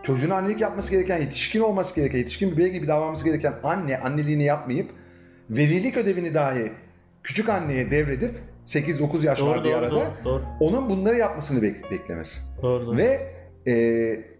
[0.03, 4.43] çocuğuna annelik yapması gereken, yetişkin olması gereken, yetişkin bir birey gibi davranması gereken anne anneliğini
[4.43, 4.89] yapmayıp
[5.49, 6.71] velilik ödevini dahi
[7.23, 8.31] küçük anneye devredip
[8.65, 10.41] 8-9 yaş Doğru, var bir doğru, arada doğru, doğru.
[10.59, 12.39] onun bunları yapmasını bek- beklemesi.
[12.61, 12.97] Doğru, doğru.
[12.97, 13.33] Ve
[13.67, 13.73] e,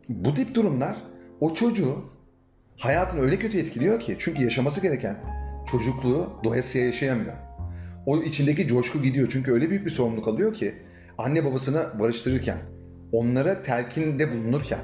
[0.09, 0.95] bu tip durumlar
[1.39, 1.95] o çocuğu
[2.77, 5.17] hayatını öyle kötü etkiliyor ki çünkü yaşaması gereken
[5.71, 7.33] çocukluğu doyasıya yaşayamıyor.
[8.05, 10.75] O içindeki coşku gidiyor çünkü öyle büyük bir sorumluluk alıyor ki
[11.17, 12.57] anne babasını barıştırırken,
[13.11, 14.79] onlara telkinde bulunurken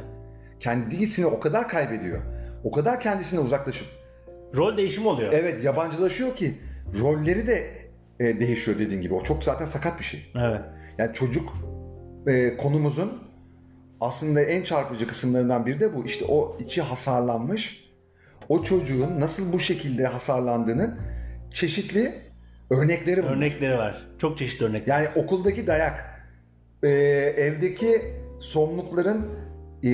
[0.59, 2.21] kendisini o kadar kaybediyor.
[2.63, 3.87] O kadar kendisine uzaklaşıp
[4.55, 5.33] Rol değişimi oluyor.
[5.33, 6.53] evet yabancılaşıyor ki
[7.01, 7.67] rolleri de
[8.19, 9.13] e, değişiyor dediğin gibi.
[9.13, 10.31] O çok zaten sakat bir şey.
[10.35, 10.61] Evet.
[10.97, 11.53] Yani çocuk
[12.27, 13.23] e, konumuzun
[14.01, 16.05] aslında en çarpıcı kısımlarından biri de bu.
[16.05, 17.89] İşte o içi hasarlanmış,
[18.49, 20.99] o çocuğun nasıl bu şekilde hasarlandığının
[21.53, 22.15] çeşitli
[22.69, 23.33] örnekleri bunlar.
[23.33, 24.07] Örnekleri var.
[24.17, 24.97] Çok çeşitli örnekler.
[24.97, 26.23] Yani okuldaki dayak,
[26.83, 26.89] e,
[27.37, 28.01] evdeki
[28.39, 29.25] sorumlulukların
[29.83, 29.91] e,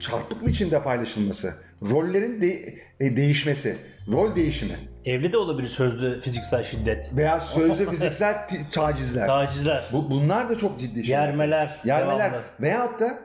[0.00, 1.54] çarpık biçimde paylaşılması,
[1.90, 3.76] rollerin de- e, değişmesi,
[4.12, 7.16] rol değişimi Evli de olabilir sözlü fiziksel şiddet.
[7.16, 9.26] veya sözlü fiziksel t- tacizler.
[9.26, 9.84] Tacizler.
[9.92, 11.22] Bu, bunlar da çok ciddi şeyler.
[11.26, 11.80] Yermeler.
[11.84, 12.46] Yermeler devamlı.
[12.60, 13.18] veyahut da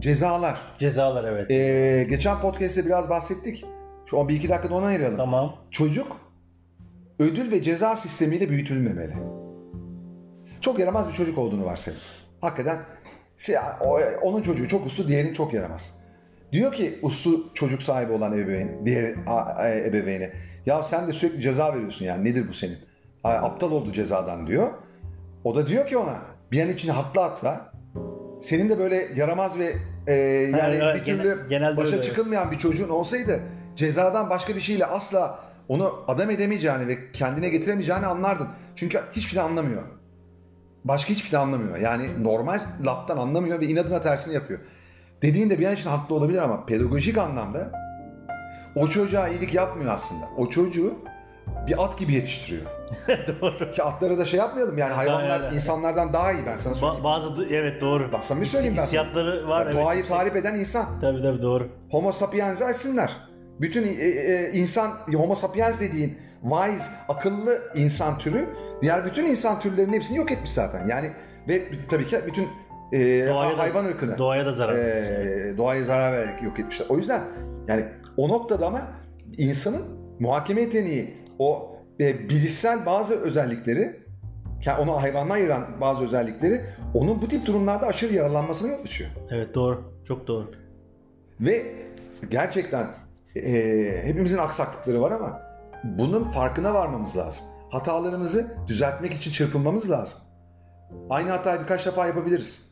[0.00, 0.56] cezalar.
[0.78, 1.50] Cezalar evet.
[1.50, 3.64] Ee, geçen podcast'te biraz bahsettik.
[4.06, 5.16] Şu an bir iki dakikada ona ayıralım.
[5.16, 5.56] Tamam.
[5.70, 6.16] Çocuk
[7.18, 9.14] ödül ve ceza sistemiyle büyütülmemeli.
[10.60, 12.02] Çok yaramaz bir çocuk olduğunu varsayalım.
[12.40, 12.78] Hakikaten
[14.22, 15.99] onun çocuğu çok uslu, diğerinin çok yaramaz.
[16.52, 20.32] Diyor ki uslu çocuk sahibi olan ebeveyn, diğer e, ebeveyne.
[20.66, 22.78] Ya sen de sürekli ceza veriyorsun yani nedir bu senin?
[23.24, 24.68] Aptal oldu cezadan diyor.
[25.44, 26.18] O da diyor ki ona
[26.52, 27.72] bir an için hatla atla.
[28.42, 29.74] Senin de böyle yaramaz ve
[30.06, 30.14] e,
[30.58, 32.02] yani evet, bir türlü genel- başa öyle.
[32.02, 33.40] çıkılmayan bir çocuğun olsaydı
[33.76, 38.48] cezadan başka bir şeyle asla onu adam edemeyeceğini ve kendine getiremeyeceğini anlardın.
[38.76, 39.82] Çünkü hiçbir şey anlamıyor.
[40.84, 41.76] Başka hiçbir şey anlamıyor.
[41.76, 44.60] Yani normal laftan anlamıyor ve inadına tersini yapıyor.
[45.22, 47.72] Dediğinde bir an için haklı olabilir ama pedagojik anlamda
[48.76, 50.28] o çocuğa iyilik yapmıyor aslında.
[50.36, 50.94] O çocuğu
[51.66, 52.62] bir at gibi yetiştiriyor.
[53.40, 53.70] doğru.
[53.70, 55.54] Ki atlara da şey yapmayalım yani hayvanlar Aynen.
[55.54, 57.00] insanlardan daha iyi ben sana söyleyeyim.
[57.00, 58.12] Ba- bazı evet doğru.
[58.12, 58.82] Bak sana bir söyleyeyim ben.
[58.82, 59.60] Hissiyatları var.
[59.60, 59.74] Ya evet.
[59.74, 60.86] Doğayı tarif eden insan.
[61.00, 61.68] Tabii tabii doğru.
[61.90, 63.16] Homo sapiens'i açsınlar.
[63.60, 68.48] Bütün e, e, insan, Homo sapiens dediğin wise, akıllı insan türü
[68.82, 70.86] diğer bütün insan türlerinin hepsini yok etmiş zaten.
[70.86, 71.10] Yani
[71.48, 72.48] ve tabii ki bütün
[72.92, 74.74] e, Doğaya da- hayvan ırkını Doğaya da zarar.
[74.74, 76.86] e, doğaya zarar vererek yok etmişler.
[76.88, 77.22] O yüzden
[77.68, 77.84] yani
[78.16, 78.82] o noktada ama
[79.36, 79.82] insanın
[80.20, 84.00] muhakeme yeteneği, o e, bilişsel bazı özellikleri,
[84.64, 86.60] yani onu hayvandan ayıran bazı özellikleri
[86.94, 89.10] onun bu tip durumlarda aşırı yaralanmasına yol açıyor.
[89.30, 89.92] Evet doğru.
[90.04, 90.50] Çok doğru.
[91.40, 91.66] Ve
[92.30, 92.86] gerçekten
[93.36, 95.42] e, hepimizin aksaklıkları var ama
[95.84, 97.44] bunun farkına varmamız lazım.
[97.70, 100.18] Hatalarımızı düzeltmek için çırpınmamız lazım.
[101.10, 102.69] Aynı hatayı birkaç defa yapabiliriz.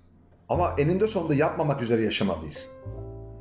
[0.48, 2.70] Ama eninde sonunda yapmamak üzere yaşamalıyız.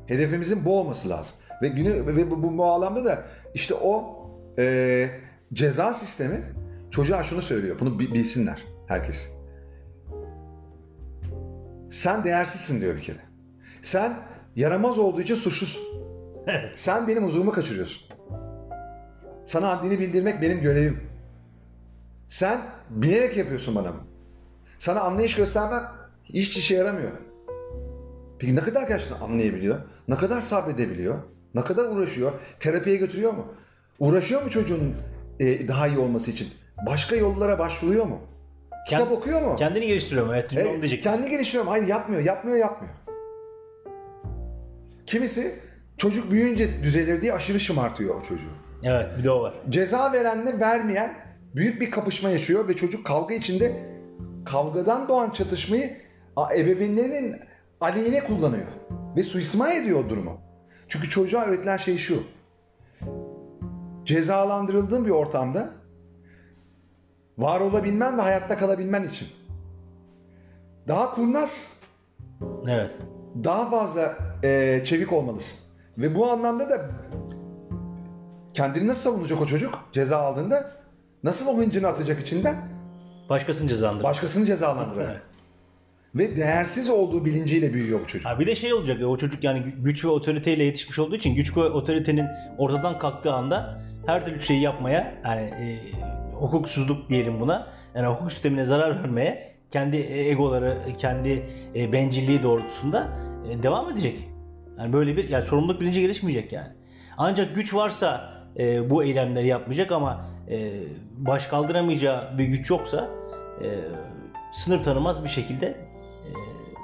[0.08, 1.36] Hedefimizin bu olması lazım.
[1.62, 4.18] Ve günü ve bu, bu bağlamda da işte o
[4.60, 5.10] e,
[5.54, 6.44] ceza sistemi
[6.92, 7.78] çocuğa şunu söylüyor.
[7.80, 9.30] Bunu bi- bilsinler herkes.
[11.92, 13.20] Sen değersizsin diyor bir kere.
[13.82, 14.14] Sen
[14.56, 15.84] yaramaz olduğu için suçlusun.
[16.76, 18.08] Sen benim huzurumu kaçırıyorsun.
[19.46, 21.10] Sana haddini bildirmek benim görevim.
[22.28, 24.04] Sen bilerek yapıyorsun bana bunu.
[24.80, 25.97] Sana anlayış göstermem
[26.34, 27.12] hiç işe yaramıyor.
[28.40, 29.80] Peki ne kadar gerçekten anlayabiliyor?
[30.08, 31.16] Ne kadar sabredebiliyor?
[31.56, 32.32] Ne kadar uğraşıyor?
[32.60, 33.46] Terapiye götürüyor mu?
[34.00, 34.96] Uğraşıyor mu çocuğun
[35.40, 36.48] e, daha iyi olması için?
[36.88, 38.20] Başka yollara başvuruyor mu?
[38.88, 39.56] Kitap Kend- okuyor mu?
[39.56, 40.34] Kendini geliştiriyor mu?
[40.34, 40.54] Evet.
[40.54, 41.04] E, diyecek.
[41.04, 41.72] kendi geliştiriyorum.
[41.72, 42.94] Hayır yapmıyor, yapmıyor, yapmıyor.
[45.06, 45.56] Kimisi
[45.98, 48.50] çocuk büyüyünce düzelir diye aşırı şımartıyor o çocuğu.
[48.84, 49.54] Evet bir de o var.
[49.70, 51.14] Ceza verenle vermeyen
[51.56, 53.84] büyük bir kapışma yaşıyor ve çocuk kavga içinde
[54.46, 55.98] kavgadan doğan çatışmayı
[56.56, 57.36] ebeveynlerinin
[57.82, 58.68] aleyhine kullanıyor.
[59.16, 60.38] Ve suistimal ediyor o durumu.
[60.88, 62.24] Çünkü çocuğa öğretilen şey şu.
[64.04, 65.70] Cezalandırıldığın bir ortamda
[67.38, 69.28] var olabilmen ve hayatta kalabilmen için
[70.88, 71.80] daha kurnaz,
[72.68, 72.92] Evet.
[73.44, 75.60] daha fazla e, çevik olmalısın.
[75.98, 76.90] Ve bu anlamda da
[78.54, 80.72] kendini nasıl savunacak o çocuk ceza aldığında?
[81.24, 82.56] Nasıl o hıncını atacak içinden?
[83.30, 84.04] Başkasını cezalandır.
[84.04, 85.10] Başkasını cezalandırarak.
[85.12, 85.22] Evet.
[86.18, 88.26] Ve değersiz olduğu bilinciyle büyüyor bu çocuk.
[88.26, 91.16] Ha bir de şey olacak ya, o çocuk yani gü- güç ve otoriteyle yetişmiş olduğu
[91.16, 92.26] için güç ve otoritenin
[92.58, 95.80] ortadan kalktığı anda her türlü şeyi yapmaya yani e,
[96.34, 101.44] hukuksuzluk diyelim buna yani hukuk sistemine zarar vermeye kendi egoları kendi
[101.76, 103.08] e, bencilliği doğrultusunda
[103.50, 104.30] e, devam edecek.
[104.80, 106.70] Yani böyle bir yani sorumluluk bilinci gelişmeyecek yani.
[107.18, 110.72] Ancak güç varsa e, bu eylemleri yapmayacak ama e,
[111.18, 113.10] baş kaldıramayacağı bir güç yoksa
[113.64, 113.68] e,
[114.54, 115.87] sınır tanımaz bir şekilde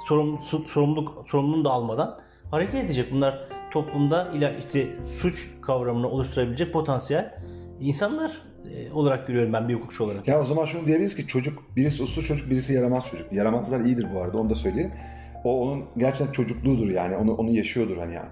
[0.08, 2.18] sorum, sorumluluk sorumluluğunu da almadan
[2.50, 3.12] hareket edecek.
[3.12, 4.86] Bunlar toplumda ila işte
[5.20, 7.34] suç kavramını oluşturabilecek potansiyel
[7.80, 10.28] insanlar e, olarak görüyorum ben bir hukukçu olarak.
[10.28, 13.32] Ya o zaman şunu diyebiliriz ki çocuk, birisi uslu çocuk, birisi yaramaz çocuk.
[13.32, 14.92] Yaramazlar iyidir bu arada onu da söyleyelim.
[15.44, 18.28] O onun gerçekten çocukluğudur yani onu onu yaşıyordur hani yani.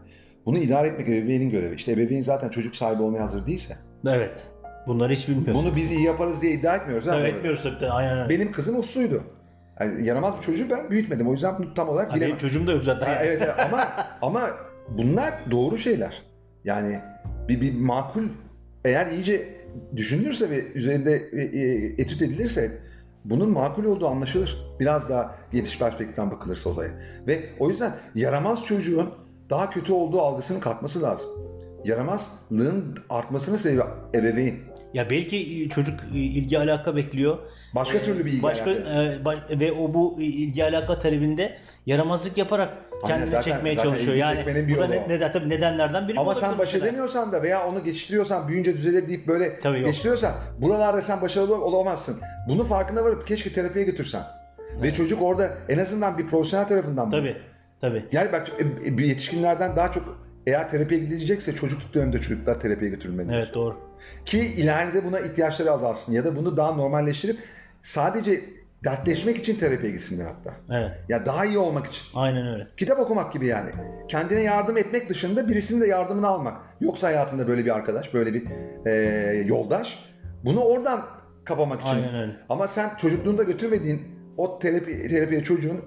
[0.46, 1.74] Bunu idare etmek ebeveynin görevi.
[1.74, 3.76] İşte ebeveyn zaten çocuk sahibi olmaya hazır değilse.
[4.06, 4.44] Evet.
[4.86, 5.54] Bunları hiç bilmiyoruz.
[5.54, 7.04] Bunu biz iyi yaparız diye iddia etmiyoruz.
[7.04, 7.90] Tabii etmiyoruz tabii.
[7.90, 8.28] Aynen öyle.
[8.28, 9.22] Benim kızım usluydu.
[9.80, 11.28] Yani yaramaz bir çocuğu ben büyütmedim.
[11.28, 12.38] O yüzden bunu tam olarak Ha, benim bilemem.
[12.38, 13.06] çocuğum da yok zaten.
[13.06, 13.54] Ha, evet evet.
[13.58, 13.88] ama
[14.22, 14.50] ama
[14.88, 16.22] bunlar doğru şeyler.
[16.64, 17.00] Yani
[17.48, 18.24] bir, bir makul
[18.84, 19.48] eğer iyice
[19.96, 22.70] düşünülürse ve üzerinde e, e, etüt edilirse
[23.24, 24.76] bunun makul olduğu anlaşılır.
[24.80, 26.90] Biraz daha geniş perspektiften bakılırsa olaya.
[27.26, 29.10] Ve o yüzden yaramaz çocuğun
[29.50, 31.28] daha kötü olduğu algısının kalkması lazım.
[31.84, 33.82] Yaramazlığın artmasını sebebi
[34.14, 34.54] ebeveyn.
[34.94, 37.38] Ya belki çocuk e, ilgi alaka bekliyor.
[37.74, 39.02] Başka Ee, türlü bir ilgi başka, alaka.
[39.04, 42.70] e, baş- ve o bu ilgi alaka talebinde yaramazlık yaparak
[43.06, 44.16] kendini zaten- çekmeye zaten çalışıyor.
[44.16, 47.66] Yani bir bu da ne, neden, tabii nedenlerden biri Ama sen baş edemiyorsan da veya
[47.68, 49.86] onu geçiştiriyorsan büyüyünce düzelir deyip böyle Tabii yok.
[49.86, 52.16] geçiştiriyorsan buralarda sen başarılı olamazsın.
[52.48, 54.22] Bunu farkına varıp keşke terapiye götürsen.
[54.82, 57.36] Ve çocuk orada en azından bir profesyonel tarafından bunu- Tabii.
[57.80, 58.04] Tabii.
[58.12, 63.34] Yani bak e, e, yetişkinlerden daha çok eğer terapiye gidilecekse çocukluk döneminde çocuklar terapiye götürülmeli.
[63.34, 63.76] Evet doğru.
[64.24, 67.38] Ki ileride buna ihtiyaçları azalsın ya da bunu daha normalleştirip
[67.82, 68.40] sadece
[68.84, 70.54] dertleşmek için terapiye gitsinler hatta.
[70.70, 70.90] Evet.
[71.08, 72.02] Ya daha iyi olmak için.
[72.14, 72.66] Aynen öyle.
[72.76, 73.70] Kitap okumak gibi yani.
[74.08, 76.56] Kendine yardım etmek dışında birisinin de yardımını almak.
[76.80, 78.42] Yoksa hayatında böyle bir arkadaş, böyle bir
[78.86, 78.92] e,
[79.46, 80.12] yoldaş.
[80.44, 81.06] Bunu oradan
[81.44, 81.90] kapamak için.
[81.90, 82.32] Aynen öyle.
[82.48, 84.02] Ama sen çocukluğunda götürmediğin
[84.36, 85.80] o terapi, terapiye çocuğun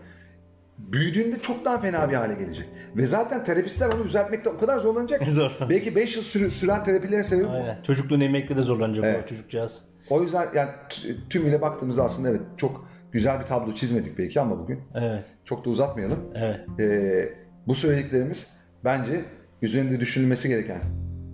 [0.77, 2.65] büyüdüğünde çok daha fena bir hale gelecek.
[2.95, 5.25] Ve zaten terapistler onu düzeltmekte o kadar zorlanacak.
[5.25, 5.31] ki.
[5.31, 5.51] Zor.
[5.69, 7.51] Belki 5 yıl sürü- süren terapilerin sebebi bu.
[7.51, 7.81] Aynen.
[7.83, 9.23] Çocukluğunu emekli de zorlanacak Evet.
[9.23, 9.83] o çocukcağız.
[10.09, 10.69] O yüzden yani
[11.29, 15.25] tümüyle baktığımızda aslında evet çok güzel bir tablo çizmedik belki ama bugün Evet.
[15.45, 16.19] çok da uzatmayalım.
[16.35, 16.59] Evet.
[16.79, 17.33] Ee,
[17.67, 18.53] bu söylediklerimiz
[18.83, 19.25] bence
[19.61, 20.81] üzerinde düşünülmesi gereken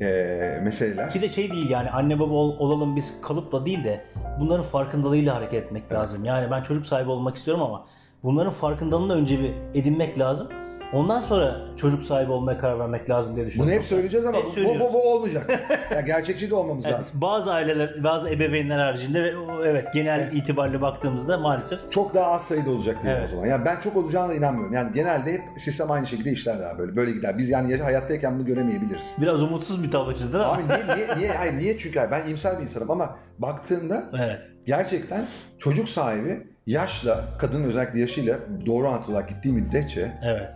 [0.02, 1.12] ee, meseleler.
[1.16, 4.06] Bir de şey değil yani anne baba ol- olalım biz kalıpla değil de
[4.40, 6.26] bunların farkındalığıyla hareket etmek lazım.
[6.26, 7.86] Yani ben çocuk sahibi olmak istiyorum ama
[8.24, 10.48] bunların farkındalığını önce bir edinmek lazım.
[10.94, 13.76] Ondan sonra çocuk sahibi olmaya karar vermek lazım diye Bunu düşünüyorum.
[13.78, 15.50] hep söyleyeceğiz ama Hep bu, bu, bu, bu olmayacak.
[15.96, 17.22] yani gerçekçi de olmamız Evet, lazım.
[17.22, 19.34] bazı aileler, bazı ebeveynler haricinde
[19.66, 23.26] evet genel itibariyle baktığımızda maalesef Çok daha az sayıda olacak diye Evet.
[23.28, 23.46] o zaman.
[23.46, 24.74] Yani ben çok olacağına da inanmıyorum.
[24.74, 26.96] Yani genelde hep sistem aynı şekilde işler daha böyle.
[26.96, 27.38] Böyle gider.
[27.38, 29.16] Biz yani hayattayken bunu göremeyebiliriz.
[29.22, 30.54] biraz umutsuz bir tablo çizdin ama.
[30.54, 31.78] Abi niye, niye, niye, hayır, niye?
[31.78, 34.40] Çünkü ben iyimser bir insanım ama baktığında Evet.
[34.66, 35.26] gerçekten
[35.60, 40.50] çocuk sahibi yaşla, kadının özellikle yaşıyla doğru orantılı olarak gittiği müddetçe Evet.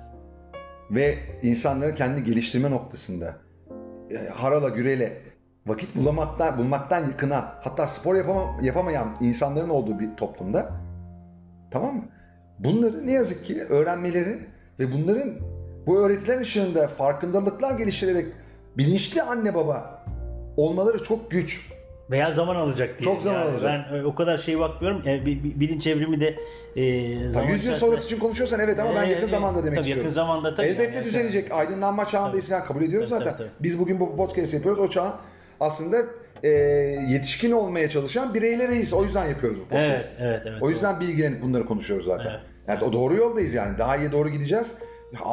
[0.91, 3.35] ve insanların kendi geliştirme noktasında
[4.11, 5.17] e, harala güreyle
[5.67, 10.71] vakit bulamaktan, bulmaktan yakınan hatta spor yapama, yapamayan insanların olduğu bir toplumda
[11.71, 12.03] tamam mı?
[12.59, 14.39] Bunları ne yazık ki öğrenmeleri
[14.79, 15.33] ve bunların
[15.87, 18.25] bu öğretiler ışığında farkındalıklar geliştirerek
[18.77, 20.05] bilinçli anne baba
[20.57, 21.71] olmaları çok güç.
[22.11, 23.03] Veya zaman alacak diye.
[23.05, 23.85] Çok zaman Yani alacak.
[23.91, 25.01] Ben e, o kadar şey bakmıyorum.
[25.07, 26.35] E, bi- bi- bilinç evrimi de
[26.75, 29.59] e, zaman 100 yıl içerisinde- sonrası için konuşuyorsan evet ama ben E, yakın e, zamanda
[29.59, 30.03] demek tabii istiyorum.
[30.03, 30.67] yakın zamanda tabii.
[30.67, 31.05] Elbette yani.
[31.05, 31.51] düzelecek.
[31.51, 33.37] Aydınlanma çağındayız falan kabul ediyoruz Tabii, zaten.
[33.37, 33.63] tabii, tabii.
[33.63, 34.79] Biz bugün bu podcast yapıyoruz.
[34.79, 35.13] O çağın
[35.59, 35.97] aslında
[36.43, 36.49] e,
[37.09, 38.93] yetişkin olmaya çalışan bireyleriyiz.
[38.93, 39.83] O yüzden yapıyoruz bu podcast.
[39.85, 40.61] Evet, evet, evet.
[40.61, 42.29] o yüzden bilgilenip bunları konuşuyoruz zaten.
[42.31, 42.39] Evet.
[42.67, 43.77] Yani o doğru yoldayız yani.
[43.77, 44.75] Daha iyi doğru gideceğiz.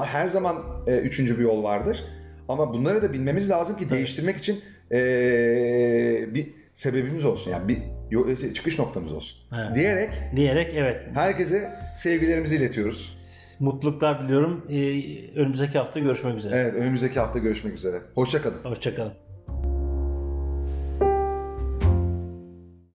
[0.04, 0.56] Her zaman
[0.86, 2.04] e, üçüncü bir yol vardır.
[2.48, 4.60] Ama bunları da bilmemiz lazım ki değiştirmek için
[4.92, 4.96] e,
[6.34, 7.50] bir sebebimiz olsun.
[7.50, 7.78] Yani bir
[8.10, 9.38] yo- çıkış noktamız olsun.
[9.56, 9.76] Evet.
[9.76, 11.00] Diyerek Diyerek evet.
[11.14, 13.18] herkese sevgilerimizi iletiyoruz.
[13.60, 14.66] Mutluluklar diliyorum.
[14.70, 14.76] E,
[15.40, 16.56] önümüzdeki hafta görüşmek üzere.
[16.56, 18.00] Evet önümüzdeki hafta görüşmek üzere.
[18.14, 18.64] Hoşçakalın.
[18.64, 19.12] Hoşçakalın.